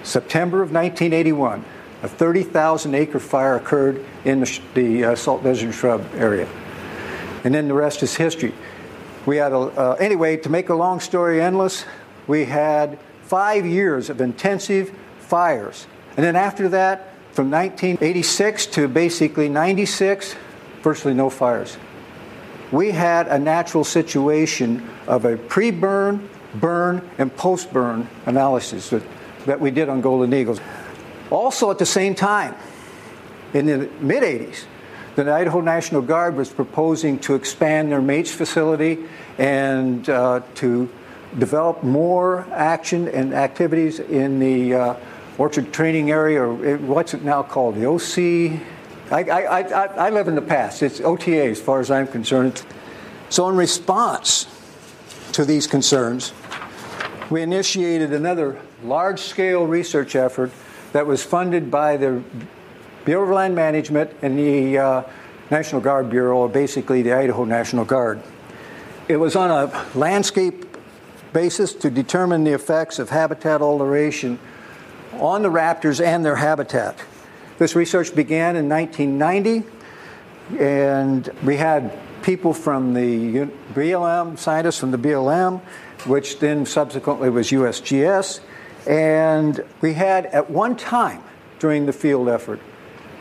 September 0.03 0.61
of 0.61 0.71
1981 0.71 1.63
A 2.03 2.07
30,000 2.07 2.95
acre 2.95 3.19
fire 3.19 3.55
occurred 3.55 4.05
in 4.23 4.41
the, 4.41 4.59
the 4.73 5.03
uh, 5.03 5.15
salt 5.15 5.43
desert 5.43 5.73
shrub 5.73 6.05
area. 6.15 6.47
And 7.43 7.53
then 7.53 7.67
the 7.67 7.73
rest 7.73 8.03
is 8.03 8.15
history. 8.15 8.53
We 9.25 9.37
had 9.37 9.51
a, 9.51 9.57
uh, 9.57 9.97
anyway, 9.99 10.37
to 10.37 10.49
make 10.49 10.69
a 10.69 10.75
long 10.75 10.99
story 10.99 11.41
endless, 11.41 11.85
we 12.27 12.45
had 12.45 12.99
five 13.23 13.65
years 13.65 14.09
of 14.09 14.21
intensive 14.21 14.91
fires. 15.19 15.87
And 16.15 16.25
then 16.25 16.35
after 16.35 16.69
that, 16.69 17.13
from 17.31 17.51
1986 17.51 18.65
to 18.67 18.87
basically 18.87 19.49
96, 19.49 20.35
virtually 20.81 21.13
no 21.13 21.29
fires. 21.29 21.77
We 22.71 22.91
had 22.91 23.27
a 23.27 23.37
natural 23.37 23.83
situation 23.83 24.89
of 25.07 25.25
a 25.25 25.37
pre 25.37 25.71
burn, 25.71 26.29
burn, 26.59 27.07
and 27.17 27.35
post 27.35 27.71
burn 27.71 28.07
analysis 28.25 28.89
that, 28.89 29.03
that 29.45 29.59
we 29.59 29.71
did 29.71 29.89
on 29.89 30.01
Golden 30.01 30.33
Eagles. 30.33 30.59
Also, 31.29 31.71
at 31.71 31.77
the 31.77 31.85
same 31.85 32.15
time, 32.15 32.55
in 33.53 33.65
the 33.65 33.89
mid 33.99 34.23
80s, 34.23 34.65
the 35.15 35.31
Idaho 35.31 35.61
National 35.61 36.01
Guard 36.01 36.35
was 36.35 36.49
proposing 36.49 37.17
to 37.19 37.33
expand 37.33 37.91
their 37.91 38.01
MATES 38.01 38.31
facility 38.31 39.05
and 39.37 40.07
uh, 40.09 40.41
to 40.55 40.89
develop 41.39 41.83
more 41.83 42.47
action 42.51 43.07
and 43.07 43.33
activities 43.33 43.99
in 43.99 44.39
the 44.39 44.73
uh, 44.73 44.95
Orchard 45.37 45.73
Training 45.73 46.11
Area, 46.11 46.41
or 46.41 46.77
what's 46.77 47.13
it 47.13 47.23
now 47.23 47.43
called? 47.43 47.75
The 47.75 47.85
OC. 47.85 48.61
I, 49.11 49.23
I, 49.23 49.61
I, 49.61 50.07
I 50.07 50.09
live 50.09 50.27
in 50.27 50.35
the 50.35 50.41
past. 50.41 50.83
It's 50.83 50.99
OTA 50.99 51.45
as 51.45 51.61
far 51.61 51.79
as 51.79 51.89
I'm 51.91 52.07
concerned. 52.07 52.63
So, 53.29 53.47
in 53.49 53.55
response 53.55 54.47
to 55.33 55.45
these 55.45 55.67
concerns, 55.67 56.31
we 57.29 57.41
initiated 57.41 58.13
another 58.13 58.59
large 58.83 59.19
scale 59.19 59.65
research 59.65 60.15
effort 60.15 60.51
that 60.93 61.05
was 61.05 61.23
funded 61.23 61.69
by 61.69 61.97
the 61.97 62.23
Bureau 63.05 63.23
of 63.23 63.29
Land 63.29 63.55
Management 63.55 64.11
and 64.21 64.37
the 64.37 64.77
uh, 64.77 65.03
National 65.51 65.81
Guard 65.81 66.09
Bureau, 66.09 66.37
or 66.37 66.49
basically 66.49 67.01
the 67.01 67.13
Idaho 67.13 67.43
National 67.43 67.85
Guard. 67.85 68.21
It 69.07 69.17
was 69.17 69.35
on 69.35 69.49
a 69.51 69.85
landscape 69.97 70.65
basis 71.33 71.73
to 71.73 71.89
determine 71.89 72.43
the 72.43 72.53
effects 72.53 72.99
of 72.99 73.09
habitat 73.09 73.61
alteration 73.61 74.39
on 75.13 75.41
the 75.41 75.49
raptors 75.49 76.03
and 76.03 76.25
their 76.25 76.35
habitat. 76.35 76.97
This 77.57 77.75
research 77.75 78.15
began 78.15 78.55
in 78.55 78.69
1990, 78.69 79.63
and 80.59 81.29
we 81.43 81.57
had 81.57 81.91
people 82.23 82.53
from 82.53 82.93
the 82.93 83.47
BLM, 83.73 84.37
scientists 84.37 84.79
from 84.79 84.91
the 84.91 84.97
BLM, 84.97 85.61
which 86.05 86.39
then 86.39 86.65
subsequently 86.65 87.29
was 87.29 87.49
USGS, 87.51 88.39
and 88.87 89.63
we 89.81 89.93
had 89.93 90.27
at 90.27 90.49
one 90.49 90.75
time 90.75 91.23
during 91.59 91.85
the 91.85 91.93
field 91.93 92.29
effort 92.29 92.59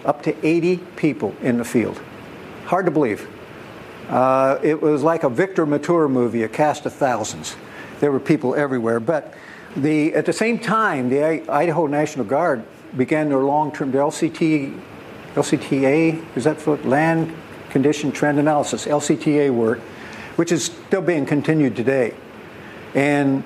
up 0.05 0.23
to 0.23 0.47
80 0.47 0.79
people 0.97 1.35
in 1.43 1.59
the 1.59 1.65
field. 1.65 2.01
Hard 2.67 2.87
to 2.87 2.93
believe. 2.93 3.29
Uh, 4.09 4.59
it 4.62 4.81
was 4.81 5.03
like 5.03 5.25
a 5.25 5.29
Victor 5.29 5.67
Mature 5.67 6.09
movie, 6.09 6.45
a 6.45 6.49
cast 6.49 6.87
of 6.87 6.93
thousands. 6.93 7.57
There 7.99 8.12
were 8.12 8.21
people 8.21 8.55
everywhere. 8.55 9.01
But 9.01 9.35
the, 9.77 10.15
at 10.15 10.27
the 10.27 10.33
same 10.33 10.59
time, 10.59 11.09
the 11.09 11.51
Idaho 11.51 11.87
National 11.87 12.25
Guard 12.25 12.65
began 12.97 13.29
their 13.29 13.41
long-term, 13.41 13.91
the 13.91 13.99
LCT, 13.99 14.81
LCTA, 15.35 16.37
is 16.37 16.45
that 16.45 16.61
for 16.61 16.77
land 16.79 17.35
condition 17.71 18.12
trend 18.12 18.39
analysis, 18.39 18.87
LCTA 18.87 19.51
work, 19.53 19.81
which 20.37 20.53
is 20.53 20.67
still 20.67 21.03
being 21.03 21.27
continued 21.27 21.75
today. 21.75 22.15
And 22.97 23.45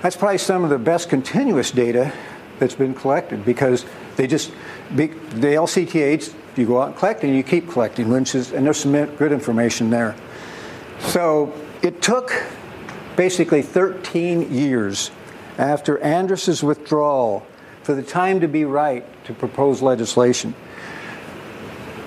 that's 0.00 0.16
probably 0.16 0.38
some 0.38 0.64
of 0.64 0.70
the 0.70 0.78
best 0.78 1.10
continuous 1.10 1.72
data 1.72 2.12
that's 2.60 2.76
been 2.76 2.94
collected 2.94 3.44
because 3.44 3.84
they 4.16 4.26
just, 4.26 4.52
the 4.94 5.08
LCTAs, 5.08 6.34
you 6.56 6.66
go 6.66 6.80
out 6.80 6.88
and 6.88 6.96
collect 6.96 7.24
and 7.24 7.34
you 7.36 7.42
keep 7.42 7.68
collecting, 7.68 8.08
which 8.08 8.34
and 8.34 8.64
there's 8.64 8.78
some 8.78 8.92
good 9.16 9.32
information 9.32 9.90
there. 9.90 10.16
So 11.00 11.52
it 11.82 12.00
took 12.00 12.32
basically 13.16 13.62
13 13.62 14.52
years 14.52 15.10
after 15.58 15.98
Andrus's 15.98 16.62
withdrawal 16.62 17.44
for 17.82 17.94
the 17.94 18.02
time 18.02 18.40
to 18.40 18.48
be 18.48 18.64
right 18.64 19.04
to 19.24 19.34
propose 19.34 19.82
legislation. 19.82 20.54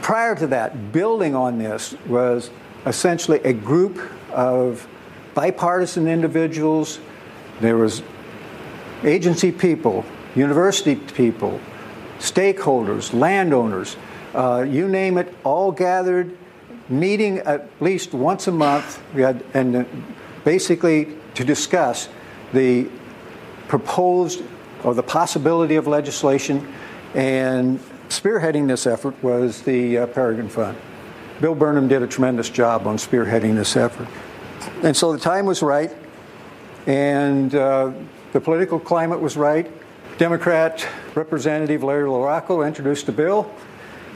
Prior 0.01 0.35
to 0.35 0.47
that, 0.47 0.93
building 0.93 1.35
on 1.35 1.57
this 1.57 1.95
was 2.07 2.49
essentially 2.85 3.39
a 3.43 3.53
group 3.53 3.99
of 4.31 4.87
bipartisan 5.33 6.07
individuals. 6.07 6.99
There 7.59 7.77
was 7.77 8.01
agency 9.03 9.51
people, 9.51 10.05
university 10.35 10.95
people, 10.95 11.59
stakeholders, 12.19 13.13
landowners, 13.13 13.97
uh, 14.33 14.65
you 14.67 14.87
name 14.87 15.17
it, 15.17 15.33
all 15.43 15.71
gathered, 15.71 16.37
meeting 16.89 17.39
at 17.39 17.69
least 17.81 18.13
once 18.13 18.47
a 18.47 18.51
month. 18.51 19.01
Had, 19.13 19.43
and 19.53 19.75
uh, 19.75 19.85
basically 20.43 21.07
to 21.35 21.43
discuss 21.43 22.09
the 22.53 22.89
proposed 23.67 24.43
or 24.83 24.93
the 24.93 25.03
possibility 25.03 25.75
of 25.75 25.87
legislation. 25.87 26.73
And 27.13 27.79
spearheading 28.09 28.67
this 28.67 28.87
effort 28.87 29.21
was 29.23 29.61
the 29.61 29.99
uh, 29.99 30.07
Peregrine 30.07 30.49
Fund. 30.49 30.77
Bill 31.39 31.55
Burnham 31.55 31.87
did 31.87 32.01
a 32.01 32.07
tremendous 32.07 32.49
job 32.49 32.85
on 32.85 32.97
spearheading 32.97 33.55
this 33.55 33.75
effort. 33.75 34.07
And 34.83 34.97
so 34.97 35.13
the 35.13 35.19
time 35.19 35.45
was 35.45 35.61
right, 35.61 35.95
and 36.87 37.53
uh, 37.53 37.91
the 38.33 38.41
political 38.41 38.79
climate 38.79 39.19
was 39.19 39.37
right. 39.37 39.69
Democrat 40.17 40.87
Representative 41.13 41.83
Larry 41.83 42.09
LaRocco 42.09 42.65
introduced 42.65 43.07
a 43.07 43.11
bill, 43.11 43.53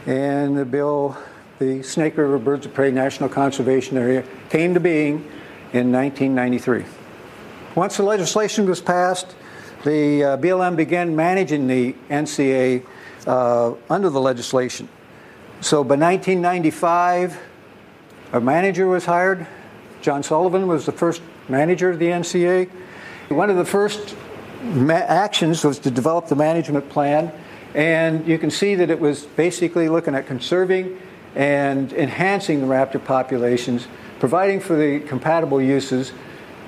and 0.08 0.58
the 0.58 0.66
bill, 0.66 1.16
the 1.60 1.84
Snake 1.84 2.18
River 2.18 2.40
Birds 2.40 2.66
of 2.66 2.74
Prey 2.74 2.90
National 2.90 3.30
Conservation 3.30 3.96
Area, 3.96 4.24
came 4.50 4.74
to 4.74 4.80
being 4.80 5.18
in 5.72 5.92
1993. 5.92 6.84
Once 7.76 7.98
the 7.98 8.04
legislation 8.04 8.68
was 8.68 8.82
passed, 8.82 9.36
the 9.84 10.24
uh, 10.24 10.38
BLM 10.38 10.76
began 10.76 11.16
managing 11.16 11.68
the 11.68 11.94
NCA 12.10 12.84
uh, 13.28 13.76
under 13.88 14.10
the 14.10 14.20
legislation. 14.20 14.90
So 15.62 15.84
by 15.84 15.96
1995, 15.96 17.40
a 18.34 18.42
manager 18.42 18.88
was 18.88 19.06
hired. 19.06 19.46
John 20.06 20.22
Sullivan 20.22 20.68
was 20.68 20.86
the 20.86 20.92
first 20.92 21.20
manager 21.50 21.90
of 21.90 21.98
the 21.98 22.06
NCA. 22.06 22.70
One 23.30 23.50
of 23.50 23.58
the 23.58 23.66
first 23.66 24.16
ma- 24.62 24.94
actions 24.94 25.64
was 25.64 25.80
to 25.80 25.90
develop 25.90 26.28
the 26.28 26.36
management 26.36 26.88
plan, 26.90 27.32
and 27.74 28.28
you 28.28 28.38
can 28.38 28.52
see 28.52 28.76
that 28.76 28.92
it 28.92 29.00
was 29.00 29.24
basically 29.26 29.90
looking 29.90 30.14
at 30.14 30.28
conserving 30.28 31.02
and 31.34 31.92
enhancing 31.92 32.62
the 32.62 32.68
raptor 32.68 33.04
populations, 33.04 33.88
providing 34.20 34.60
for 34.60 34.76
the 34.76 35.00
compatible 35.00 35.60
uses, 35.60 36.12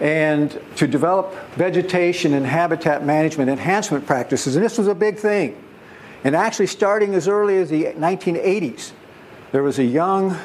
and 0.01 0.59
to 0.75 0.87
develop 0.87 1.31
vegetation 1.51 2.33
and 2.33 2.43
habitat 2.43 3.05
management 3.05 3.51
enhancement 3.51 4.07
practices. 4.07 4.55
And 4.55 4.65
this 4.65 4.79
was 4.79 4.87
a 4.87 4.95
big 4.95 5.19
thing. 5.19 5.63
And 6.23 6.35
actually, 6.35 6.65
starting 6.65 7.13
as 7.13 7.27
early 7.27 7.57
as 7.57 7.69
the 7.69 7.83
1980s, 7.83 8.93
there 9.51 9.61
was 9.61 9.77
a 9.77 9.85
young, 9.85 10.35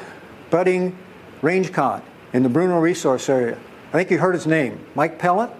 budding 0.51 0.95
range 1.41 1.73
con 1.73 2.03
in 2.33 2.43
the 2.43 2.49
Bruneau 2.49 2.79
Resource 2.79 3.29
Area. 3.29 3.57
I 3.89 3.97
think 3.97 4.09
you 4.09 4.17
heard 4.17 4.33
his 4.33 4.47
name, 4.47 4.83
Mike 4.95 5.19
Pellant. 5.19 5.53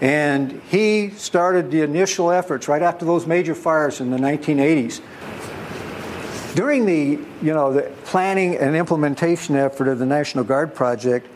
And 0.00 0.62
he 0.70 1.10
started 1.10 1.70
the 1.70 1.82
initial 1.82 2.30
efforts 2.30 2.68
right 2.68 2.80
after 2.80 3.04
those 3.04 3.26
major 3.26 3.54
fires 3.54 4.00
in 4.00 4.10
the 4.10 4.16
1980s. 4.16 5.00
During 6.54 6.86
the, 6.86 7.18
you 7.42 7.54
know, 7.54 7.72
the 7.72 7.82
planning 8.04 8.56
and 8.56 8.74
implementation 8.74 9.56
effort 9.56 9.88
of 9.88 9.98
the 9.98 10.06
National 10.06 10.42
Guard 10.42 10.74
project, 10.74 11.26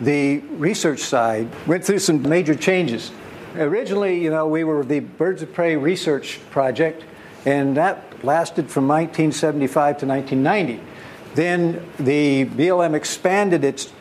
the 0.00 0.38
research 0.38 1.00
side 1.00 1.48
went 1.66 1.84
through 1.84 2.00
some 2.00 2.22
major 2.22 2.54
changes. 2.54 3.12
Originally, 3.56 4.20
you 4.20 4.30
know, 4.30 4.46
we 4.46 4.64
were 4.64 4.84
the 4.84 5.00
Birds 5.00 5.42
of 5.42 5.52
Prey 5.52 5.76
Research 5.76 6.40
Project, 6.50 7.04
and 7.46 7.76
that 7.76 8.24
lasted 8.24 8.70
from 8.70 8.88
1975 8.88 9.98
to 9.98 10.06
1990. 10.06 10.91
Then 11.34 11.88
the 11.98 12.44
BLM 12.44 12.94
expanded 12.94 13.64
its 13.64 13.92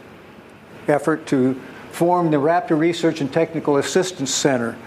effort 0.87 1.25
to 1.27 1.59
form 1.91 2.31
the 2.31 2.37
Raptor 2.37 2.77
Research 2.77 3.21
and 3.21 3.31
Technical 3.31 3.77
Assistance 3.77 4.33
Center 4.33 4.77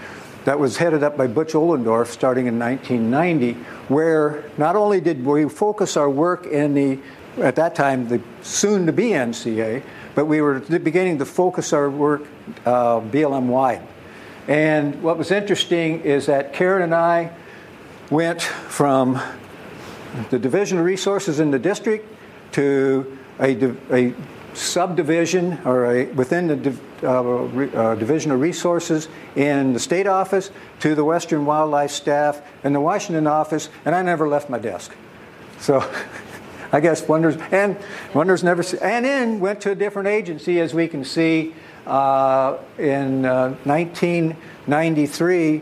that 0.45 0.59
was 0.59 0.77
headed 0.77 1.03
up 1.03 1.17
by 1.17 1.25
Butch 1.25 1.53
Olendorff 1.53 2.07
starting 2.07 2.45
in 2.45 2.59
1990, 2.59 3.53
where 3.87 4.43
not 4.57 4.75
only 4.75 5.01
did 5.01 5.25
we 5.25 5.49
focus 5.49 5.97
our 5.97 6.09
work 6.09 6.45
in 6.45 6.73
the, 6.75 6.99
at 7.41 7.55
that 7.55 7.73
time, 7.73 8.07
the 8.07 8.21
soon 8.43 8.85
to 8.85 8.93
be 8.93 9.09
NCA, 9.09 9.81
but 10.13 10.25
we 10.25 10.41
were 10.41 10.59
beginning 10.59 11.17
to 11.17 11.25
focus 11.25 11.73
our 11.73 11.89
work 11.89 12.23
uh, 12.65 12.99
BLM 13.01 13.47
wide. 13.47 13.81
And 14.47 15.01
what 15.01 15.17
was 15.17 15.31
interesting 15.31 16.01
is 16.01 16.27
that 16.27 16.53
Karen 16.53 16.83
and 16.83 16.93
I 16.93 17.31
went 18.11 18.43
from 18.43 19.19
the 20.29 20.37
Division 20.37 20.77
of 20.77 20.85
Resources 20.85 21.39
in 21.39 21.49
the 21.49 21.59
district 21.59 22.14
to 22.55 23.17
a, 23.39 23.71
a 23.91 24.13
subdivision 24.53 25.59
or 25.65 25.91
a, 25.91 26.05
within 26.13 26.47
the 26.47 26.75
uh, 27.03 27.43
uh, 27.43 27.95
Division 27.95 28.31
of 28.31 28.39
Resources 28.39 29.09
in 29.35 29.73
the 29.73 29.79
state 29.79 30.07
office 30.07 30.51
to 30.79 30.95
the 30.95 31.03
Western 31.03 31.45
Wildlife 31.45 31.91
staff 31.91 32.41
in 32.63 32.71
the 32.71 32.79
Washington 32.79 33.27
office, 33.27 33.67
and 33.83 33.93
I 33.93 34.01
never 34.01 34.29
left 34.29 34.49
my 34.49 34.57
desk. 34.57 34.95
So 35.59 35.85
I 36.71 36.79
guess 36.79 37.05
wonders 37.05 37.35
and 37.51 37.75
wonders 38.13 38.41
never 38.41 38.63
and 38.81 39.03
then 39.03 39.41
went 39.41 39.59
to 39.61 39.71
a 39.71 39.75
different 39.75 40.07
agency 40.07 40.61
as 40.61 40.73
we 40.73 40.87
can 40.87 41.03
see 41.03 41.53
uh, 41.85 42.55
in 42.77 43.23
1993 43.23 45.57
uh, 45.57 45.61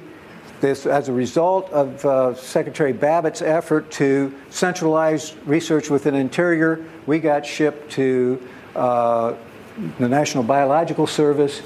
this, 0.64 0.86
as 0.86 1.10
a 1.10 1.14
result 1.14 1.70
of 1.72 2.06
uh, 2.06 2.34
Secretary 2.36 2.94
Babbitt's 2.94 3.42
effort 3.42 3.92
to 3.92 4.34
centralize 4.50 5.36
research 5.46 5.90
within 5.90 6.16
Interior, 6.16 6.84
we 7.06 7.20
got 7.20 7.46
shipped 7.46 7.92
to 7.92 8.42
uh, 8.74 9.36
the 10.00 10.08
National 10.08 10.42
Biological 10.42 11.06
Service. 11.06 11.62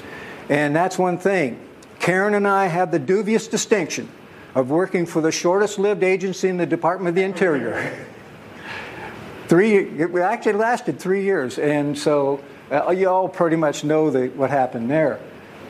And 0.49 0.75
that's 0.75 0.97
one 0.97 1.19
thing. 1.19 1.59
Karen 1.99 2.33
and 2.33 2.47
I 2.47 2.65
have 2.65 2.91
the 2.91 2.97
dubious 2.97 3.47
distinction 3.47 4.09
of 4.55 4.71
working 4.71 5.05
for 5.05 5.21
the 5.21 5.31
shortest 5.31 5.77
lived 5.77 6.01
agency 6.01 6.49
in 6.49 6.57
the 6.57 6.65
Department 6.65 7.09
of 7.09 7.15
the 7.15 7.23
Interior. 7.23 7.95
three, 9.47 9.75
it 9.75 10.15
actually 10.15 10.53
lasted 10.53 10.99
three 10.99 11.23
years. 11.23 11.59
And 11.59 11.95
so 11.95 12.41
uh, 12.71 12.89
you 12.89 13.07
all 13.09 13.29
pretty 13.29 13.57
much 13.57 13.83
know 13.83 14.09
the, 14.09 14.29
what 14.29 14.49
happened 14.49 14.89
there. 14.89 15.19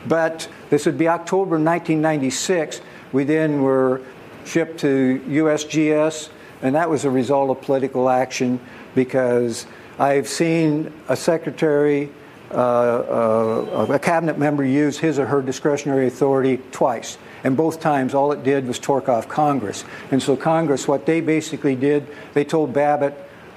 But 0.06 0.48
this 0.70 0.86
would 0.86 0.96
be 0.96 1.08
October 1.08 1.56
1996. 1.56 2.80
We 3.12 3.24
then 3.24 3.62
were 3.62 4.02
shipped 4.44 4.80
to 4.80 5.22
USGS, 5.26 6.30
and 6.62 6.74
that 6.74 6.88
was 6.90 7.04
a 7.04 7.10
result 7.10 7.50
of 7.50 7.62
political 7.62 8.08
action 8.08 8.60
because 8.94 9.66
I've 9.98 10.28
seen 10.28 10.92
a 11.08 11.16
secretary, 11.16 12.10
uh, 12.50 12.54
uh, 12.54 13.86
a 13.90 13.98
cabinet 13.98 14.38
member 14.38 14.64
use 14.64 14.98
his 14.98 15.18
or 15.18 15.26
her 15.26 15.42
discretionary 15.42 16.06
authority 16.06 16.58
twice. 16.72 17.18
And 17.44 17.56
both 17.56 17.80
times, 17.80 18.14
all 18.14 18.32
it 18.32 18.42
did 18.42 18.66
was 18.66 18.78
torque 18.78 19.08
off 19.08 19.28
Congress. 19.28 19.84
And 20.10 20.22
so, 20.22 20.36
Congress, 20.36 20.88
what 20.88 21.06
they 21.06 21.20
basically 21.20 21.76
did, 21.76 22.06
they 22.34 22.44
told 22.44 22.72
Babbitt, 22.72 23.14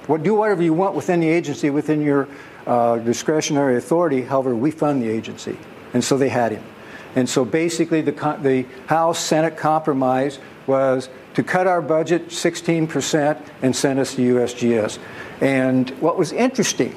well, 0.08 0.18
do 0.18 0.34
whatever 0.34 0.62
you 0.62 0.74
want 0.74 0.94
within 0.94 1.20
the 1.20 1.28
agency, 1.28 1.70
within 1.70 2.02
your 2.02 2.28
uh, 2.66 2.98
discretionary 2.98 3.76
authority. 3.76 4.22
However, 4.22 4.54
we 4.54 4.70
fund 4.70 5.02
the 5.02 5.08
agency. 5.08 5.56
And 5.94 6.02
so 6.02 6.16
they 6.16 6.28
had 6.28 6.52
him. 6.52 6.64
And 7.14 7.28
so 7.28 7.44
basically, 7.44 8.00
the, 8.00 8.12
the 8.40 8.66
House 8.86 9.18
Senate 9.18 9.56
compromise 9.56 10.38
was 10.66 11.08
to 11.34 11.42
cut 11.42 11.66
our 11.66 11.82
budget 11.82 12.28
16% 12.28 13.40
and 13.62 13.74
send 13.74 13.98
us 13.98 14.14
to 14.14 14.34
USGS. 14.34 14.98
And 15.40 15.90
what 16.00 16.18
was 16.18 16.32
interesting, 16.32 16.94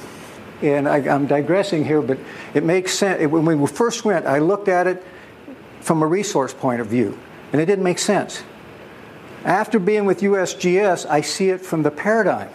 and 0.61 0.87
I, 0.87 0.99
am 0.99 1.27
digressing 1.27 1.85
here, 1.85 2.01
but 2.01 2.17
it 2.53 2.63
makes 2.63 2.93
sense. 2.93 3.29
When 3.29 3.45
we 3.45 3.67
first 3.67 4.05
went, 4.05 4.25
I 4.25 4.39
looked 4.39 4.67
at 4.67 4.87
it 4.87 5.03
from 5.81 6.01
a 6.01 6.07
resource 6.07 6.53
point 6.53 6.81
of 6.81 6.87
view, 6.87 7.17
and 7.51 7.61
it 7.61 7.65
didn't 7.65 7.83
make 7.83 7.99
sense. 7.99 8.43
After 9.43 9.79
being 9.79 10.05
with 10.05 10.21
USGS, 10.21 11.05
I 11.07 11.21
see 11.21 11.49
it 11.49 11.61
from 11.61 11.83
the 11.83 11.91
paradigm. 11.91 12.49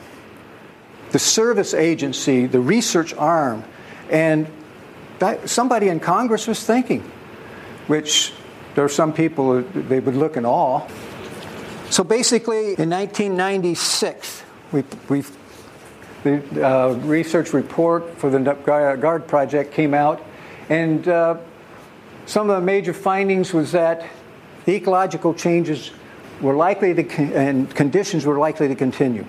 The 1.12 1.18
service 1.18 1.74
agency, 1.74 2.46
the 2.46 2.60
research 2.60 3.14
arm, 3.14 3.64
and 4.10 4.48
that, 5.18 5.48
somebody 5.48 5.88
in 5.88 6.00
Congress 6.00 6.46
was 6.46 6.64
thinking, 6.64 7.08
which 7.90 8.32
there 8.76 8.84
are 8.84 8.88
some 8.88 9.12
people 9.12 9.62
they 9.62 9.98
would 9.98 10.14
look 10.14 10.36
in 10.36 10.46
awe. 10.46 10.86
So 11.90 12.04
basically, 12.04 12.78
in 12.78 12.88
1996, 12.88 14.44
we, 14.70 14.84
we 15.08 15.24
the 16.22 16.64
uh, 16.64 16.92
research 17.02 17.52
report 17.52 18.16
for 18.16 18.30
the 18.30 18.38
GUARD 18.38 19.26
project 19.26 19.72
came 19.72 19.92
out, 19.92 20.22
and 20.68 21.08
uh, 21.08 21.38
some 22.26 22.48
of 22.48 22.60
the 22.60 22.64
major 22.64 22.92
findings 22.92 23.52
was 23.52 23.72
that 23.72 24.06
ecological 24.68 25.34
changes 25.34 25.90
were 26.40 26.54
likely 26.54 26.94
to, 26.94 27.02
con- 27.02 27.32
and 27.32 27.74
conditions 27.74 28.24
were 28.24 28.38
likely 28.38 28.68
to 28.68 28.76
continue. 28.76 29.26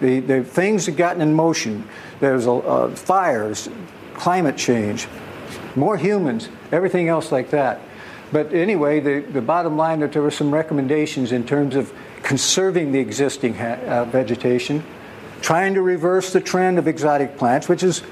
The, 0.00 0.20
the 0.20 0.42
things 0.42 0.86
had 0.86 0.96
gotten 0.96 1.20
in 1.20 1.34
motion. 1.34 1.86
There's 2.20 2.46
uh, 2.46 2.88
fires, 2.94 3.68
climate 4.14 4.56
change, 4.56 5.06
more 5.76 5.98
humans, 5.98 6.48
everything 6.72 7.08
else 7.08 7.30
like 7.30 7.50
that. 7.50 7.80
But 8.32 8.52
anyway, 8.52 9.00
the, 9.00 9.20
the 9.20 9.42
bottom 9.42 9.76
line 9.76 10.00
that 10.00 10.12
there 10.12 10.22
were 10.22 10.30
some 10.30 10.52
recommendations 10.54 11.32
in 11.32 11.44
terms 11.44 11.74
of 11.74 11.92
conserving 12.22 12.92
the 12.92 12.98
existing 12.98 13.54
ha- 13.54 13.78
uh, 13.86 14.04
vegetation, 14.04 14.84
trying 15.40 15.74
to 15.74 15.82
reverse 15.82 16.32
the 16.32 16.40
trend 16.40 16.78
of 16.78 16.86
exotic 16.86 17.36
plants, 17.36 17.68
which 17.68 17.82
is, 17.82 18.02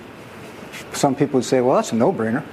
some 0.93 1.15
people 1.15 1.39
would 1.39 1.45
say, 1.45 1.61
well, 1.61 1.77
that's 1.77 1.93
a 1.93 1.95
no 1.95 2.13
brainer, 2.13 2.45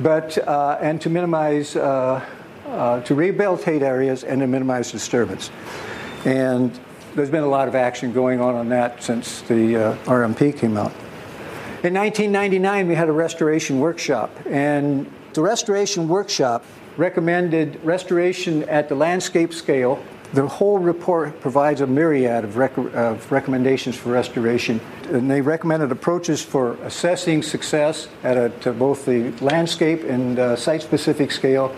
but, 0.00 0.38
uh, 0.48 0.78
and 0.80 1.00
to 1.02 1.10
minimize, 1.10 1.76
uh, 1.76 2.24
uh, 2.66 3.00
to 3.02 3.14
rehabilitate 3.14 3.82
areas 3.82 4.24
and 4.24 4.40
to 4.40 4.46
minimize 4.46 4.90
disturbance. 4.90 5.50
And 6.24 6.78
there's 7.14 7.30
been 7.30 7.42
a 7.42 7.48
lot 7.48 7.68
of 7.68 7.74
action 7.74 8.12
going 8.12 8.40
on 8.40 8.54
on 8.54 8.70
that 8.70 9.02
since 9.02 9.42
the 9.42 9.76
uh, 9.76 9.96
RMP 10.04 10.56
came 10.56 10.78
out. 10.78 10.92
In 11.82 11.94
1999, 11.94 12.88
we 12.88 12.94
had 12.94 13.08
a 13.08 13.12
restoration 13.12 13.80
workshop, 13.80 14.30
and 14.46 15.12
the 15.34 15.42
restoration 15.42 16.08
workshop 16.08 16.64
recommended 16.96 17.82
restoration 17.84 18.68
at 18.68 18.88
the 18.88 18.94
landscape 18.94 19.52
scale. 19.54 20.02
The 20.32 20.46
whole 20.46 20.78
report 20.78 21.40
provides 21.40 21.82
a 21.82 21.86
myriad 21.86 22.44
of, 22.44 22.56
rec- 22.56 22.78
of, 22.78 23.30
recommendations 23.30 23.96
for 23.96 24.10
restoration, 24.10 24.80
and 25.08 25.30
they 25.30 25.42
recommended 25.42 25.92
approaches 25.92 26.42
for 26.42 26.74
assessing 26.84 27.42
success 27.42 28.08
at 28.22 28.66
a, 28.66 28.72
both 28.72 29.04
the 29.04 29.30
landscape 29.44 30.04
and 30.04 30.38
uh, 30.38 30.56
site-specific 30.56 31.32
scale. 31.32 31.74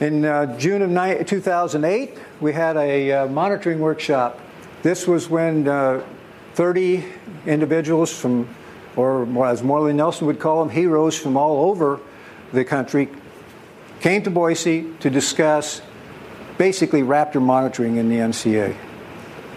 In 0.00 0.24
uh, 0.24 0.56
June 0.58 0.80
of 0.80 0.88
ni- 0.88 1.22
2008, 1.24 2.16
we 2.40 2.54
had 2.54 2.78
a 2.78 3.12
uh, 3.12 3.26
monitoring 3.26 3.80
workshop. 3.80 4.40
This 4.82 5.06
was 5.06 5.28
when 5.28 5.68
uh, 5.68 6.02
30 6.54 7.04
individuals 7.46 8.10
from, 8.10 8.48
or 8.96 9.46
as 9.46 9.62
Morley 9.62 9.92
Nelson 9.92 10.26
would 10.26 10.38
call 10.38 10.64
them, 10.64 10.74
heroes 10.74 11.18
from 11.18 11.36
all 11.36 11.68
over 11.68 12.00
the 12.52 12.64
country 12.64 13.10
came 14.00 14.22
to 14.22 14.30
Boise 14.30 14.92
to 15.00 15.10
discuss 15.10 15.82
basically 16.56 17.02
raptor 17.02 17.40
monitoring 17.40 17.96
in 17.96 18.08
the 18.08 18.16
NCA. 18.16 18.74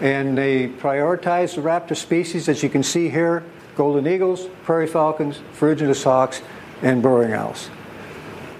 And 0.00 0.36
they 0.36 0.68
prioritized 0.68 1.54
the 1.54 1.62
raptor 1.62 1.96
species, 1.96 2.48
as 2.48 2.62
you 2.62 2.68
can 2.68 2.82
see 2.82 3.08
here 3.08 3.42
golden 3.74 4.06
eagles, 4.06 4.46
prairie 4.62 4.86
falcons, 4.86 5.40
ferruginous 5.52 6.04
hawks, 6.04 6.42
and 6.82 7.02
burrowing 7.02 7.32
owls. 7.32 7.70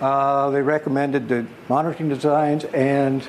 Uh, 0.01 0.51
they 0.51 0.61
recommended 0.61 1.29
the 1.29 1.47
monitoring 1.69 2.09
designs 2.09 2.65
and 2.65 3.25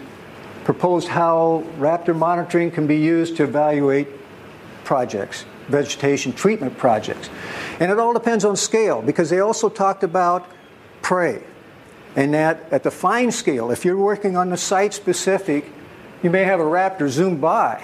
proposed 0.64 1.08
how 1.08 1.64
raptor 1.78 2.16
monitoring 2.16 2.72
can 2.72 2.88
be 2.88 2.98
used 2.98 3.38
to 3.38 3.44
evaluate 3.44 4.08
projects, 4.84 5.46
vegetation 5.68 6.34
treatment 6.34 6.76
projects. 6.78 7.30
And 7.80 7.92
it 7.92 8.00
all 8.00 8.14
depends 8.14 8.44
on 8.44 8.56
scale 8.56 9.02
because 9.02 9.30
they 9.30 9.40
also 9.40 9.70
talked 9.70 10.04
about 10.04 10.50
prey 11.02 11.44
and 12.16 12.34
that 12.34 12.72
at 12.72 12.84
the 12.84 12.92
fine 12.92 13.32
scale, 13.32 13.72
if 13.72 13.84
you're 13.84 13.98
working 13.98 14.38
on 14.38 14.50
the 14.50 14.58
site 14.58 14.94
specific, 14.94 15.66
you 16.24 16.30
may 16.30 16.44
have 16.44 16.60
a 16.60 16.64
raptor 16.64 17.10
zoom 17.10 17.40
by. 17.40 17.84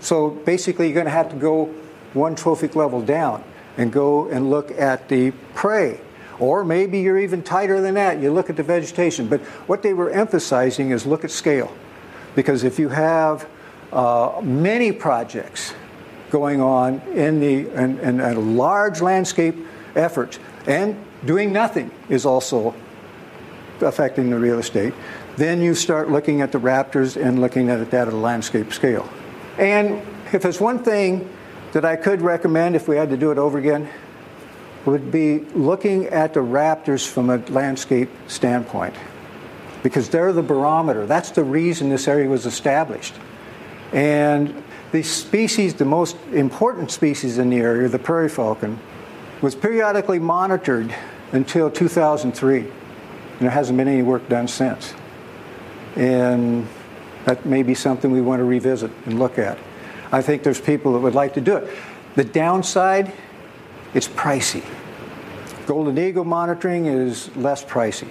So 0.00 0.30
basically, 0.30 0.86
you're 0.86 0.94
going 0.94 1.06
to 1.06 1.10
have 1.10 1.30
to 1.30 1.36
go 1.36 1.66
one 2.12 2.34
trophic 2.34 2.74
level 2.76 3.00
down 3.00 3.44
and 3.76 3.92
go 3.92 4.28
and 4.28 4.50
look 4.50 4.70
at 4.72 5.08
the 5.08 5.30
prey. 5.54 6.00
Or 6.38 6.64
maybe 6.64 7.00
you're 7.00 7.18
even 7.18 7.42
tighter 7.42 7.80
than 7.80 7.94
that. 7.94 8.20
You 8.20 8.32
look 8.32 8.50
at 8.50 8.56
the 8.56 8.62
vegetation. 8.62 9.28
But 9.28 9.40
what 9.66 9.82
they 9.82 9.92
were 9.92 10.10
emphasizing 10.10 10.90
is 10.90 11.06
look 11.06 11.24
at 11.24 11.30
scale. 11.30 11.72
Because 12.34 12.64
if 12.64 12.78
you 12.78 12.88
have 12.88 13.48
uh, 13.92 14.40
many 14.42 14.92
projects 14.92 15.74
going 16.30 16.60
on 16.60 17.00
in, 17.08 17.40
the, 17.40 17.68
in, 17.70 17.98
in 18.00 18.20
a 18.20 18.38
large 18.38 19.00
landscape 19.00 19.56
effort, 19.96 20.38
and 20.66 20.96
doing 21.24 21.52
nothing 21.52 21.90
is 22.08 22.26
also 22.26 22.74
affecting 23.82 24.30
the 24.30 24.38
real 24.38 24.58
estate. 24.58 24.94
Then 25.36 25.60
you 25.60 25.74
start 25.74 26.10
looking 26.10 26.40
at 26.40 26.52
the 26.52 26.58
raptors 26.58 27.20
and 27.20 27.40
looking 27.40 27.70
at 27.70 27.80
it 27.80 27.94
at 27.94 28.08
a 28.08 28.16
landscape 28.16 28.72
scale. 28.72 29.08
And 29.58 30.02
if 30.32 30.42
there's 30.42 30.60
one 30.60 30.82
thing 30.82 31.32
that 31.72 31.84
I 31.84 31.96
could 31.96 32.22
recommend 32.22 32.76
if 32.76 32.88
we 32.88 32.96
had 32.96 33.10
to 33.10 33.16
do 33.16 33.30
it 33.30 33.38
over 33.38 33.58
again, 33.58 33.88
would 34.84 35.10
be 35.10 35.40
looking 35.54 36.06
at 36.06 36.34
the 36.34 36.40
raptors 36.40 37.06
from 37.06 37.30
a 37.30 37.38
landscape 37.48 38.08
standpoint. 38.26 38.94
Because 39.82 40.08
they're 40.08 40.32
the 40.32 40.42
barometer. 40.42 41.06
That's 41.06 41.30
the 41.30 41.44
reason 41.44 41.88
this 41.88 42.08
area 42.08 42.28
was 42.28 42.46
established. 42.46 43.14
And 43.92 44.62
the 44.92 45.02
species, 45.02 45.74
the 45.74 45.84
most 45.84 46.16
important 46.32 46.90
species 46.90 47.38
in 47.38 47.50
the 47.50 47.58
area, 47.58 47.88
the 47.88 47.98
prairie 47.98 48.28
falcon, 48.28 48.78
was 49.40 49.54
periodically 49.54 50.18
monitored 50.18 50.94
until 51.32 51.70
2003 51.70 52.66
there 53.40 53.50
hasn't 53.50 53.76
been 53.76 53.88
any 53.88 54.02
work 54.02 54.28
done 54.28 54.48
since. 54.48 54.94
And 55.96 56.66
that 57.24 57.44
may 57.44 57.62
be 57.62 57.74
something 57.74 58.10
we 58.10 58.20
want 58.20 58.40
to 58.40 58.44
revisit 58.44 58.90
and 59.06 59.18
look 59.18 59.38
at. 59.38 59.58
I 60.10 60.22
think 60.22 60.42
there's 60.42 60.60
people 60.60 60.92
that 60.94 61.00
would 61.00 61.14
like 61.14 61.34
to 61.34 61.40
do 61.40 61.56
it. 61.56 61.68
The 62.14 62.24
downside, 62.24 63.12
it's 63.94 64.08
pricey. 64.08 64.64
Golden 65.66 65.98
eagle 65.98 66.24
monitoring 66.24 66.86
is 66.86 67.34
less 67.36 67.64
pricey. 67.64 68.08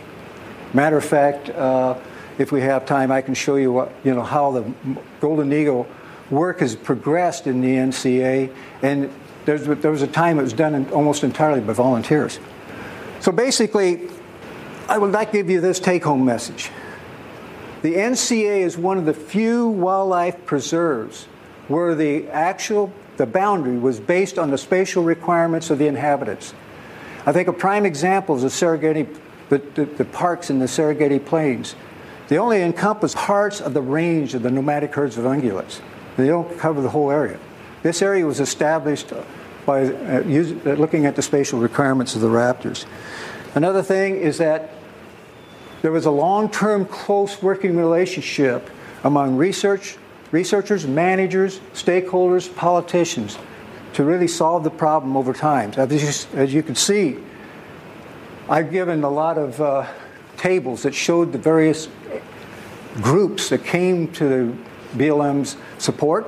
Matter 0.73 0.97
of 0.97 1.05
fact, 1.05 1.49
uh, 1.49 1.97
if 2.37 2.51
we 2.51 2.61
have 2.61 2.85
time, 2.85 3.11
I 3.11 3.21
can 3.21 3.33
show 3.33 3.55
you 3.55 3.71
what 3.71 3.91
you 4.03 4.13
know 4.13 4.21
how 4.21 4.51
the 4.51 4.73
golden 5.19 5.51
eagle 5.51 5.87
work 6.29 6.59
has 6.59 6.75
progressed 6.75 7.47
in 7.47 7.61
the 7.61 7.69
NCA, 7.69 8.53
and 8.83 9.11
there 9.45 9.91
was 9.91 10.01
a 10.01 10.07
time 10.07 10.39
it 10.39 10.43
was 10.43 10.53
done 10.53 10.75
in, 10.75 10.89
almost 10.91 11.23
entirely 11.23 11.61
by 11.61 11.73
volunteers. 11.73 12.39
So 13.21 13.31
basically, 13.31 14.09
I 14.89 14.95
like 14.95 15.31
to 15.31 15.37
give 15.37 15.49
you 15.49 15.59
this 15.59 15.81
take-home 15.81 16.23
message. 16.23 16.69
The 17.81 17.95
NCA 17.95 18.61
is 18.61 18.77
one 18.77 18.97
of 18.97 19.05
the 19.05 19.13
few 19.13 19.67
wildlife 19.67 20.45
preserves 20.45 21.25
where 21.67 21.93
the 21.93 22.27
actual 22.29 22.93
the 23.17 23.25
boundary 23.25 23.77
was 23.77 23.99
based 23.99 24.39
on 24.39 24.51
the 24.51 24.57
spatial 24.57 25.03
requirements 25.03 25.69
of 25.69 25.79
the 25.79 25.87
inhabitants. 25.87 26.53
I 27.25 27.33
think 27.33 27.49
a 27.49 27.53
prime 27.53 27.85
example 27.85 28.35
is 28.37 28.43
the 28.43 28.47
Serengeti, 28.47 29.13
the, 29.49 29.57
the, 29.57 29.85
the 29.85 30.05
parks 30.05 30.49
in 30.49 30.59
the 30.59 30.67
Serengeti 30.67 31.23
Plains. 31.23 31.75
They 32.29 32.37
only 32.37 32.61
encompass 32.61 33.13
parts 33.15 33.59
of 33.59 33.73
the 33.73 33.81
range 33.81 34.35
of 34.35 34.43
the 34.43 34.51
nomadic 34.51 34.93
herds 34.93 35.17
of 35.17 35.25
ungulates. 35.25 35.81
They 36.15 36.27
don't 36.27 36.57
cover 36.57 36.81
the 36.81 36.89
whole 36.89 37.11
area. 37.11 37.39
This 37.83 38.01
area 38.01 38.25
was 38.25 38.39
established 38.39 39.11
by 39.65 39.87
uh, 39.87 40.21
use, 40.21 40.53
uh, 40.65 40.71
looking 40.73 41.05
at 41.05 41.15
the 41.15 41.21
spatial 41.21 41.59
requirements 41.59 42.15
of 42.15 42.21
the 42.21 42.29
raptors. 42.29 42.85
Another 43.55 43.83
thing 43.83 44.15
is 44.15 44.37
that 44.37 44.76
there 45.81 45.91
was 45.91 46.05
a 46.05 46.11
long-term 46.11 46.85
close 46.85 47.41
working 47.41 47.77
relationship 47.77 48.69
among 49.03 49.37
research, 49.37 49.97
researchers, 50.31 50.87
managers, 50.87 51.59
stakeholders, 51.73 52.53
politicians 52.55 53.37
to 53.93 54.03
really 54.03 54.27
solve 54.27 54.63
the 54.63 54.69
problem 54.69 55.15
over 55.15 55.33
time. 55.33 55.71
As 55.77 55.91
you, 56.33 56.39
as 56.39 56.53
you 56.53 56.63
can 56.63 56.75
see, 56.75 57.17
I've 58.49 58.71
given 58.71 59.03
a 59.03 59.09
lot 59.09 59.37
of 59.37 59.59
uh, 59.59 59.87
tables 60.37 60.83
that 60.83 60.93
showed 60.93 61.31
the 61.31 61.37
various 61.37 61.87
groups 63.01 63.49
that 63.49 63.63
came 63.63 64.11
to 64.13 64.27
the 64.27 64.57
BLM's 65.03 65.57
support, 65.77 66.27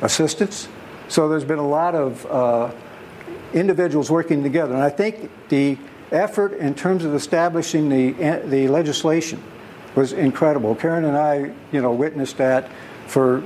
assistance. 0.00 0.68
So 1.08 1.28
there's 1.28 1.44
been 1.44 1.58
a 1.58 1.66
lot 1.66 1.94
of 1.94 2.26
uh, 2.26 2.70
individuals 3.52 4.10
working 4.10 4.42
together. 4.42 4.74
And 4.74 4.82
I 4.82 4.90
think 4.90 5.30
the 5.48 5.76
effort 6.12 6.54
in 6.54 6.74
terms 6.74 7.04
of 7.04 7.14
establishing 7.14 7.88
the, 7.88 8.14
eh, 8.22 8.38
the 8.40 8.68
legislation 8.68 9.42
was 9.94 10.12
incredible. 10.12 10.74
Karen 10.74 11.04
and 11.04 11.16
I, 11.16 11.52
you 11.72 11.80
know, 11.80 11.92
witnessed 11.92 12.38
that 12.38 12.70
for 13.06 13.42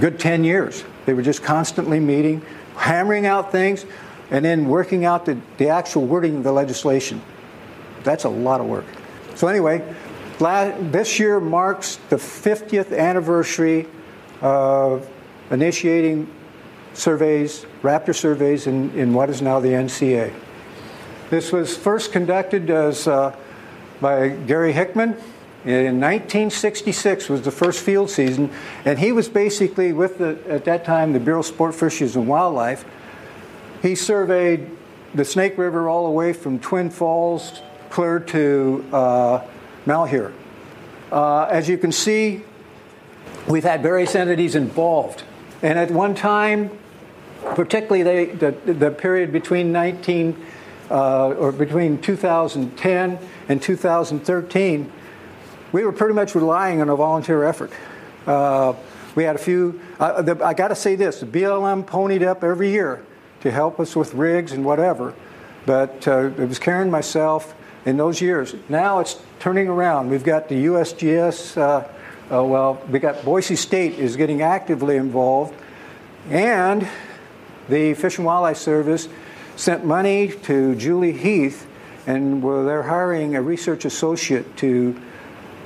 good 0.00 0.18
10 0.18 0.44
years. 0.44 0.84
They 1.06 1.14
were 1.14 1.22
just 1.22 1.42
constantly 1.42 2.00
meeting, 2.00 2.42
hammering 2.76 3.26
out 3.26 3.52
things 3.52 3.84
and 4.30 4.44
then 4.44 4.68
working 4.68 5.04
out 5.04 5.26
the, 5.26 5.38
the 5.58 5.68
actual 5.68 6.06
wording 6.06 6.38
of 6.38 6.44
the 6.44 6.52
legislation. 6.52 7.20
That's 8.02 8.24
a 8.24 8.28
lot 8.28 8.60
of 8.60 8.66
work. 8.66 8.86
So, 9.34 9.46
anyway, 9.48 9.82
this 10.38 11.18
year 11.18 11.40
marks 11.40 11.96
the 12.08 12.16
50th 12.16 12.96
anniversary 12.96 13.86
of 14.40 15.08
initiating 15.50 16.28
surveys, 16.94 17.66
raptor 17.82 18.14
surveys, 18.14 18.66
in, 18.66 18.90
in 18.98 19.14
what 19.14 19.30
is 19.30 19.42
now 19.42 19.60
the 19.60 19.68
NCA. 19.68 20.32
This 21.32 21.50
was 21.50 21.74
first 21.74 22.12
conducted 22.12 22.68
as, 22.68 23.08
uh, 23.08 23.34
by 24.02 24.28
Gary 24.28 24.74
Hickman 24.74 25.16
in 25.64 25.98
1966 25.98 27.30
was 27.30 27.40
the 27.40 27.50
first 27.50 27.82
field 27.82 28.10
season, 28.10 28.50
and 28.84 28.98
he 28.98 29.12
was 29.12 29.30
basically 29.30 29.94
with 29.94 30.18
the, 30.18 30.38
at 30.46 30.66
that 30.66 30.84
time 30.84 31.14
the 31.14 31.20
Bureau 31.20 31.40
of 31.40 31.46
Sport 31.46 31.74
Fisheries 31.74 32.16
and 32.16 32.28
Wildlife. 32.28 32.84
He 33.80 33.94
surveyed 33.94 34.68
the 35.14 35.24
Snake 35.24 35.56
River 35.56 35.88
all 35.88 36.04
the 36.04 36.10
way 36.10 36.34
from 36.34 36.58
Twin 36.58 36.90
Falls 36.90 37.62
clear 37.88 38.20
to 38.20 38.84
uh, 38.92 39.42
Malheur. 39.86 40.34
Uh, 41.10 41.44
as 41.44 41.66
you 41.66 41.78
can 41.78 41.92
see, 41.92 42.42
we've 43.48 43.64
had 43.64 43.82
various 43.82 44.14
entities 44.14 44.54
involved, 44.54 45.22
and 45.62 45.78
at 45.78 45.90
one 45.90 46.14
time, 46.14 46.70
particularly 47.54 48.02
they, 48.02 48.26
the, 48.26 48.50
the 48.70 48.90
period 48.90 49.32
between 49.32 49.72
19 49.72 50.36
uh, 50.92 51.30
or 51.30 51.50
between 51.50 52.00
2010 52.00 53.18
and 53.48 53.62
2013 53.62 54.92
we 55.72 55.84
were 55.84 55.92
pretty 55.92 56.14
much 56.14 56.34
relying 56.34 56.80
on 56.80 56.88
a 56.88 56.96
volunteer 56.96 57.44
effort. 57.44 57.72
Uh, 58.26 58.74
we 59.14 59.24
had 59.24 59.34
a 59.34 59.38
few, 59.38 59.80
uh, 59.98 60.22
the, 60.22 60.44
I 60.44 60.54
got 60.54 60.68
to 60.68 60.74
say 60.74 60.94
this 60.94 61.20
the 61.20 61.26
BLM 61.26 61.84
ponied 61.84 62.22
up 62.22 62.44
every 62.44 62.70
year 62.70 63.04
to 63.40 63.50
help 63.50 63.80
us 63.80 63.96
with 63.96 64.14
rigs 64.14 64.52
and 64.52 64.64
whatever, 64.64 65.14
but 65.66 66.06
uh, 66.06 66.26
it 66.26 66.48
was 66.48 66.58
Karen 66.58 66.90
myself 66.90 67.54
in 67.84 67.96
those 67.96 68.20
years. 68.20 68.54
Now 68.68 69.00
it's 69.00 69.20
turning 69.40 69.66
around. 69.66 70.10
We've 70.10 70.22
got 70.22 70.48
the 70.48 70.66
USGS, 70.66 71.56
uh, 71.56 71.88
uh, 72.34 72.44
well, 72.44 72.80
we 72.88 72.98
got 72.98 73.24
Boise 73.24 73.56
State 73.56 73.94
is 73.94 74.16
getting 74.16 74.42
actively 74.42 74.96
involved, 74.96 75.54
and 76.28 76.86
the 77.68 77.94
Fish 77.94 78.18
and 78.18 78.26
Wildlife 78.26 78.58
Service 78.58 79.08
sent 79.56 79.84
money 79.84 80.28
to 80.44 80.74
Julie 80.74 81.12
Heath, 81.12 81.66
and 82.06 82.42
they're 82.42 82.82
hiring 82.82 83.36
a 83.36 83.42
research 83.42 83.84
associate 83.84 84.56
to 84.58 85.00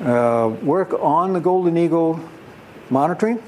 uh, 0.00 0.54
work 0.62 0.92
on 1.00 1.32
the 1.32 1.40
Golden 1.40 1.76
Eagle 1.78 2.20
monitoring, 2.90 3.42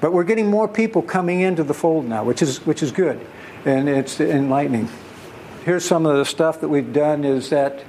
but 0.00 0.12
we're 0.12 0.24
getting 0.24 0.48
more 0.50 0.68
people 0.68 1.02
coming 1.02 1.40
into 1.40 1.62
the 1.62 1.74
fold 1.74 2.06
now, 2.06 2.24
which 2.24 2.42
is 2.42 2.64
which 2.64 2.82
is 2.82 2.90
good, 2.90 3.20
and 3.64 3.88
it's 3.88 4.20
enlightening. 4.20 4.88
Here's 5.64 5.84
some 5.84 6.06
of 6.06 6.16
the 6.16 6.24
stuff 6.24 6.60
that 6.60 6.68
we've 6.68 6.92
done. 6.92 7.24
Is 7.24 7.50
that 7.50 7.82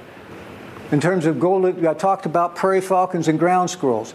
in 0.90 1.00
terms 1.00 1.26
of 1.26 1.40
golden? 1.40 1.86
I 1.86 1.94
talked 1.94 2.26
about 2.26 2.56
prairie 2.56 2.80
falcons 2.80 3.28
and 3.28 3.38
ground 3.38 3.70
squirrels. 3.70 4.14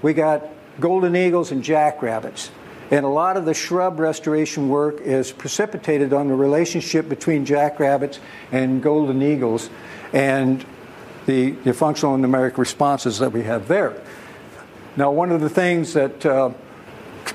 We 0.00 0.14
got 0.14 0.48
golden 0.80 1.14
eagles 1.14 1.52
and 1.52 1.62
jackrabbits. 1.62 2.50
And 2.92 3.06
a 3.06 3.08
lot 3.08 3.38
of 3.38 3.46
the 3.46 3.54
shrub 3.54 3.98
restoration 3.98 4.68
work 4.68 5.00
is 5.00 5.32
precipitated 5.32 6.12
on 6.12 6.28
the 6.28 6.34
relationship 6.34 7.08
between 7.08 7.46
jackrabbits 7.46 8.20
and 8.52 8.82
golden 8.82 9.22
eagles. 9.22 9.70
And 10.12 10.62
the, 11.24 11.52
the 11.52 11.72
functional 11.72 12.14
and 12.14 12.22
numeric 12.22 12.58
responses 12.58 13.18
that 13.20 13.32
we 13.32 13.44
have 13.44 13.66
there. 13.66 13.98
Now, 14.94 15.10
one 15.10 15.32
of 15.32 15.40
the 15.40 15.48
things 15.48 15.94
that 15.94 16.26
uh, 16.26 16.50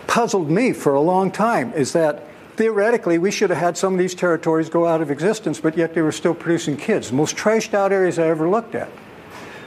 puzzled 0.05 0.51
me 0.51 0.73
for 0.73 0.93
a 0.93 1.01
long 1.01 1.31
time 1.31 1.73
is 1.73 1.93
that 1.93 2.27
theoretically 2.55 3.17
we 3.17 3.31
should 3.31 3.49
have 3.49 3.57
had 3.57 3.77
some 3.77 3.93
of 3.93 3.99
these 3.99 4.13
territories 4.13 4.69
go 4.69 4.85
out 4.85 5.01
of 5.01 5.09
existence, 5.09 5.59
but 5.59 5.75
yet 5.75 5.95
they 5.95 6.01
were 6.01 6.11
still 6.11 6.35
producing 6.35 6.77
kids. 6.77 7.09
The 7.09 7.15
most 7.15 7.35
trashed 7.35 7.73
out 7.73 7.91
areas 7.91 8.19
I 8.19 8.27
ever 8.27 8.47
looked 8.47 8.75
at. 8.75 8.89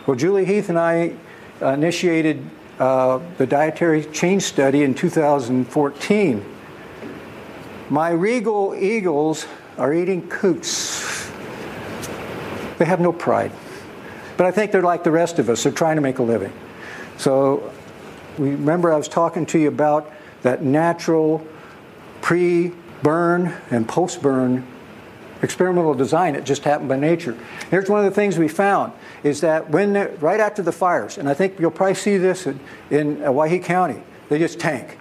Well, 0.07 0.17
Julie 0.17 0.45
Heath 0.45 0.69
and 0.69 0.79
I 0.79 1.17
initiated 1.61 2.49
Uh, 2.81 3.21
the 3.37 3.47
dietary 3.47 4.03
change 4.07 4.43
study 4.43 4.85
in 4.85 4.95
2014. 4.95 6.45
My 7.91 8.09
regal 8.09 8.75
eagles 8.75 9.47
are 9.77 9.93
eating 9.93 10.27
coots. 10.31 11.31
They 12.79 12.87
have 12.87 12.99
no 12.99 13.13
pride. 13.13 13.53
But 14.39 14.47
I 14.47 14.51
think 14.51 14.73
they're 14.73 14.81
like 14.81 15.05
the 15.05 15.11
rest 15.11 15.39
of 15.39 15.51
us, 15.51 15.63
they're 15.63 15.73
trying 15.73 15.97
to 15.97 16.01
make 16.01 16.21
a 16.21 16.23
living. 16.23 16.55
So 17.19 17.71
remember, 18.39 18.91
I 18.91 18.97
was 18.97 19.09
talking 19.09 19.45
to 19.47 19.59
you 19.59 19.69
about 19.69 20.11
that 20.41 20.63
natural 20.65 21.47
pre 22.23 22.73
burn 23.03 23.55
and 23.71 23.87
post 23.87 24.23
burn 24.23 24.67
experimental 25.43 25.95
design. 25.95 26.35
It 26.35 26.45
just 26.45 26.65
happened 26.65 26.89
by 26.89 26.97
nature. 26.97 27.37
Here's 27.71 27.89
one 27.89 28.05
of 28.05 28.05
the 28.05 28.15
things 28.15 28.39
we 28.39 28.49
found 28.49 28.93
is 29.23 29.41
that 29.41 29.71
when 29.71 29.95
right 30.21 30.41
after 30.41 30.63
the 30.63 30.73
fires, 30.73 31.19
and 31.19 31.29
I 31.29 31.35
think 31.35 31.59
you'll 31.59 31.71
probably 31.71 31.95
see 31.95 32.17
this 32.17 32.47
in, 32.47 32.61
in 32.91 33.23
Owyhee 33.23 33.61
County, 33.61 34.03
they 34.29 34.39
just 34.39 34.61
tank. 34.61 34.99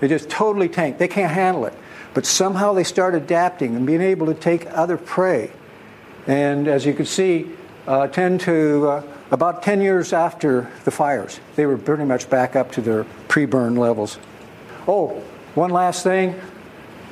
They 0.00 0.08
just 0.08 0.30
totally 0.30 0.68
tank. 0.68 0.98
They 0.98 1.08
can't 1.08 1.32
handle 1.32 1.64
it. 1.64 1.74
But 2.14 2.26
somehow 2.26 2.72
they 2.72 2.84
start 2.84 3.14
adapting 3.14 3.76
and 3.76 3.86
being 3.86 4.00
able 4.00 4.26
to 4.26 4.34
take 4.34 4.66
other 4.72 4.96
prey. 4.96 5.50
And 6.26 6.68
as 6.68 6.86
you 6.86 6.94
can 6.94 7.06
see, 7.06 7.50
uh, 7.86 8.06
tend 8.06 8.40
to, 8.42 8.88
uh, 8.88 9.02
about 9.30 9.62
10 9.62 9.80
years 9.80 10.12
after 10.12 10.70
the 10.84 10.90
fires, 10.90 11.40
they 11.56 11.66
were 11.66 11.78
pretty 11.78 12.04
much 12.04 12.28
back 12.28 12.54
up 12.54 12.70
to 12.72 12.80
their 12.80 13.04
pre 13.28 13.46
burn 13.46 13.76
levels. 13.76 14.18
Oh, 14.86 15.22
one 15.54 15.70
last 15.70 16.02
thing 16.02 16.38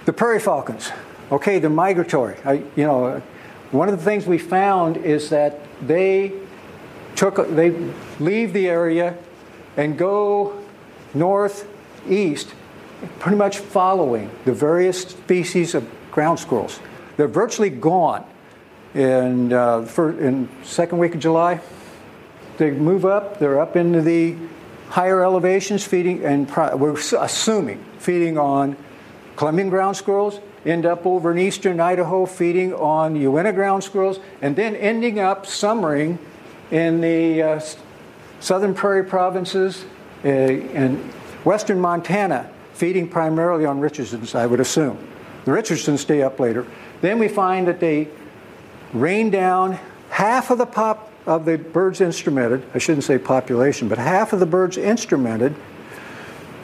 the 0.04 0.12
prairie 0.12 0.38
falcons. 0.38 0.92
Okay, 1.30 1.58
they're 1.58 1.70
migratory. 1.70 2.36
I, 2.44 2.52
you 2.76 2.84
know, 2.84 3.20
one 3.72 3.88
of 3.88 3.98
the 3.98 4.04
things 4.04 4.26
we 4.26 4.38
found 4.38 4.96
is 4.96 5.30
that 5.30 5.58
they 5.82 6.32
took, 7.16 7.36
they 7.54 7.70
leave 8.20 8.52
the 8.52 8.68
area 8.68 9.16
and 9.76 9.98
go 9.98 10.62
northeast, 11.12 12.54
pretty 13.18 13.36
much 13.36 13.58
following 13.58 14.30
the 14.44 14.52
various 14.52 15.00
species 15.00 15.74
of 15.74 15.88
ground 16.12 16.38
squirrels. 16.38 16.78
They're 17.16 17.26
virtually 17.26 17.70
gone 17.70 18.24
in, 18.94 19.52
uh, 19.52 19.82
for, 19.82 20.18
in 20.20 20.48
second 20.62 20.98
week 20.98 21.14
of 21.14 21.20
July. 21.20 21.60
They 22.56 22.70
move 22.70 23.04
up. 23.04 23.38
They're 23.38 23.60
up 23.60 23.74
into 23.74 24.00
the 24.00 24.36
higher 24.88 25.24
elevations, 25.24 25.84
feeding, 25.84 26.24
and 26.24 26.48
we're 26.78 26.96
assuming 27.18 27.84
feeding 27.98 28.38
on 28.38 28.76
Columbian 29.34 29.68
ground 29.68 29.96
squirrels 29.96 30.40
end 30.66 30.84
up 30.84 31.06
over 31.06 31.30
in 31.30 31.38
eastern 31.38 31.80
Idaho 31.80 32.26
feeding 32.26 32.74
on 32.74 33.14
Uinta 33.16 33.52
ground 33.52 33.84
squirrels, 33.84 34.18
and 34.42 34.56
then 34.56 34.74
ending 34.76 35.20
up 35.20 35.46
summering 35.46 36.18
in 36.70 37.00
the 37.00 37.42
uh, 37.42 37.60
southern 38.40 38.74
prairie 38.74 39.04
provinces 39.04 39.84
uh, 40.24 40.28
and 40.28 40.98
western 41.44 41.80
Montana, 41.80 42.50
feeding 42.74 43.08
primarily 43.08 43.64
on 43.64 43.80
Richardsons, 43.80 44.34
I 44.34 44.46
would 44.46 44.60
assume. 44.60 44.98
The 45.44 45.52
Richardsons 45.52 46.00
stay 46.00 46.22
up 46.22 46.40
later. 46.40 46.66
Then 47.00 47.18
we 47.20 47.28
find 47.28 47.68
that 47.68 47.78
they 47.78 48.08
rain 48.92 49.30
down 49.30 49.78
half 50.10 50.50
of 50.50 50.58
the 50.58 50.66
pop 50.66 51.12
of 51.26 51.44
the 51.44 51.58
birds 51.58 52.00
instrumented. 52.00 52.64
I 52.74 52.78
shouldn't 52.78 53.04
say 53.04 53.18
population, 53.18 53.88
but 53.88 53.98
half 53.98 54.32
of 54.32 54.40
the 54.40 54.46
birds 54.46 54.76
instrumented. 54.76 55.54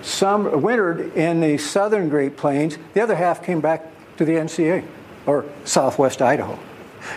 Some 0.03 0.63
wintered 0.63 1.17
in 1.17 1.41
the 1.41 1.59
southern 1.59 2.09
Great 2.09 2.37
Plains. 2.37 2.77
The 2.95 3.01
other 3.01 3.15
half 3.15 3.43
came 3.43 3.61
back 3.61 3.87
to 4.17 4.25
the 4.25 4.33
NCA 4.33 4.85
or 5.27 5.45
southwest 5.65 6.21
Idaho. 6.21 6.59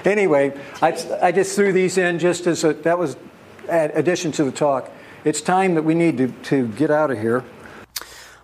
Anyway, 0.04 0.58
I, 0.82 1.20
I 1.22 1.32
just 1.32 1.56
threw 1.56 1.74
these 1.74 1.98
in 1.98 2.20
just 2.20 2.48
as 2.48 2.64
a, 2.64 2.74
that 2.74 2.98
was 2.98 3.18
an 3.70 3.92
addition 3.94 4.32
to 4.34 4.44
the 4.44 4.52
talk. 4.52 4.92
It's 5.24 5.42
time 5.42 5.76
that 5.76 5.84
we 5.84 5.96
need 5.96 6.18
to, 6.18 6.28
to 6.28 6.68
get 6.70 6.92
out 6.92 7.12
of 7.12 7.20
here. 7.20 7.44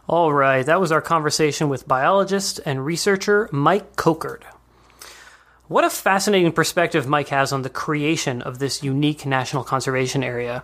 All 0.08 0.34
right, 0.34 0.66
that 0.66 0.82
was 0.82 0.92
our 0.92 1.02
conversation 1.02 1.70
with 1.70 1.88
biologist 1.88 2.60
and 2.66 2.84
researcher 2.84 3.48
Mike 3.52 3.96
Kochert. 3.96 4.42
What 5.68 5.86
a 5.86 5.90
fascinating 5.90 6.52
perspective 6.52 7.08
Mike 7.08 7.30
has 7.30 7.54
on 7.54 7.62
the 7.62 7.70
creation 7.70 8.42
of 8.42 8.60
this 8.60 8.84
unique 8.84 9.26
national 9.26 9.64
conservation 9.64 10.22
area. 10.22 10.64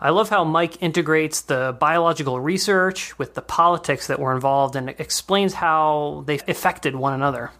I 0.00 0.10
love 0.10 0.28
how 0.28 0.44
Mike 0.44 0.80
integrates 0.80 1.40
the 1.40 1.76
biological 1.78 2.40
research 2.40 3.18
with 3.18 3.34
the 3.34 3.42
politics 3.42 4.06
that 4.06 4.20
were 4.20 4.32
involved 4.32 4.76
and 4.76 4.90
explains 4.90 5.54
how 5.54 6.22
they 6.26 6.38
affected 6.46 6.94
one 6.94 7.14
another. 7.14 7.50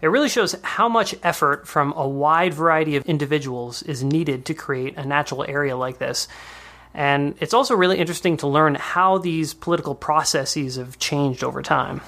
It 0.00 0.06
really 0.08 0.28
shows 0.28 0.54
how 0.62 0.88
much 0.88 1.16
effort 1.24 1.66
from 1.66 1.92
a 1.96 2.06
wide 2.06 2.54
variety 2.54 2.94
of 2.94 3.04
individuals 3.06 3.82
is 3.82 4.04
needed 4.04 4.44
to 4.46 4.54
create 4.54 4.96
a 4.96 5.04
natural 5.04 5.44
area 5.48 5.76
like 5.76 5.98
this. 5.98 6.28
And 6.94 7.34
it's 7.40 7.54
also 7.54 7.74
really 7.74 7.98
interesting 7.98 8.36
to 8.38 8.46
learn 8.46 8.76
how 8.76 9.18
these 9.18 9.52
political 9.52 9.96
processes 9.96 10.76
have 10.76 11.00
changed 11.00 11.42
over 11.42 11.62
time. 11.62 12.00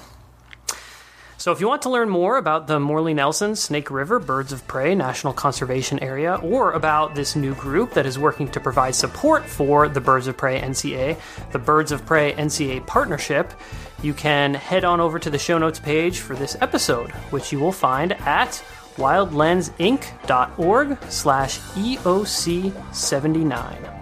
So, 1.39 1.51
if 1.53 1.61
you 1.61 1.69
want 1.69 1.83
to 1.83 1.89
learn 1.89 2.09
more 2.09 2.35
about 2.37 2.67
the 2.67 2.81
Morley 2.81 3.13
Nelson 3.13 3.55
Snake 3.55 3.89
River 3.89 4.19
Birds 4.19 4.51
of 4.51 4.67
Prey 4.67 4.93
National 4.93 5.31
Conservation 5.31 5.97
Area, 6.03 6.35
or 6.35 6.73
about 6.73 7.15
this 7.15 7.33
new 7.33 7.55
group 7.55 7.93
that 7.93 8.05
is 8.05 8.19
working 8.19 8.49
to 8.49 8.59
provide 8.59 8.93
support 8.93 9.45
for 9.45 9.87
the 9.87 10.01
Birds 10.01 10.27
of 10.27 10.35
Prey 10.35 10.59
NCA, 10.59 11.17
the 11.53 11.59
Birds 11.59 11.93
of 11.93 12.05
Prey 12.05 12.33
NCA 12.33 12.85
Partnership, 12.85 13.53
you 14.01 14.13
can 14.13 14.53
head 14.53 14.83
on 14.83 14.99
over 14.99 15.17
to 15.17 15.29
the 15.29 15.39
show 15.39 15.57
notes 15.57 15.79
page 15.79 16.19
for 16.19 16.35
this 16.35 16.57
episode, 16.59 17.11
which 17.31 17.53
you 17.53 17.59
will 17.61 17.71
find 17.71 18.11
at 18.27 18.61
wildlensinc.org 18.97 20.97
slash 21.09 21.59
EOC79. 21.59 23.98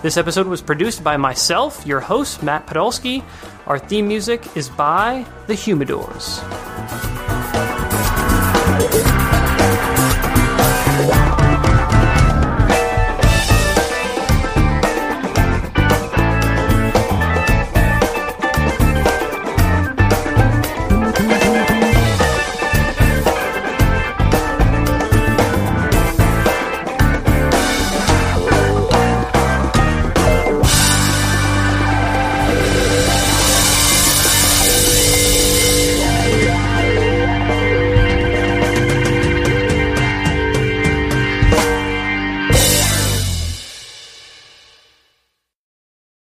This 0.00 0.16
episode 0.16 0.46
was 0.46 0.62
produced 0.62 1.02
by 1.02 1.16
myself, 1.16 1.84
your 1.84 1.98
host, 1.98 2.44
Matt 2.44 2.68
Podolsky. 2.68 3.24
Our 3.66 3.80
theme 3.80 4.06
music 4.06 4.56
is 4.56 4.68
by 4.68 5.26
The 5.48 5.54
Humidors. 5.54 7.37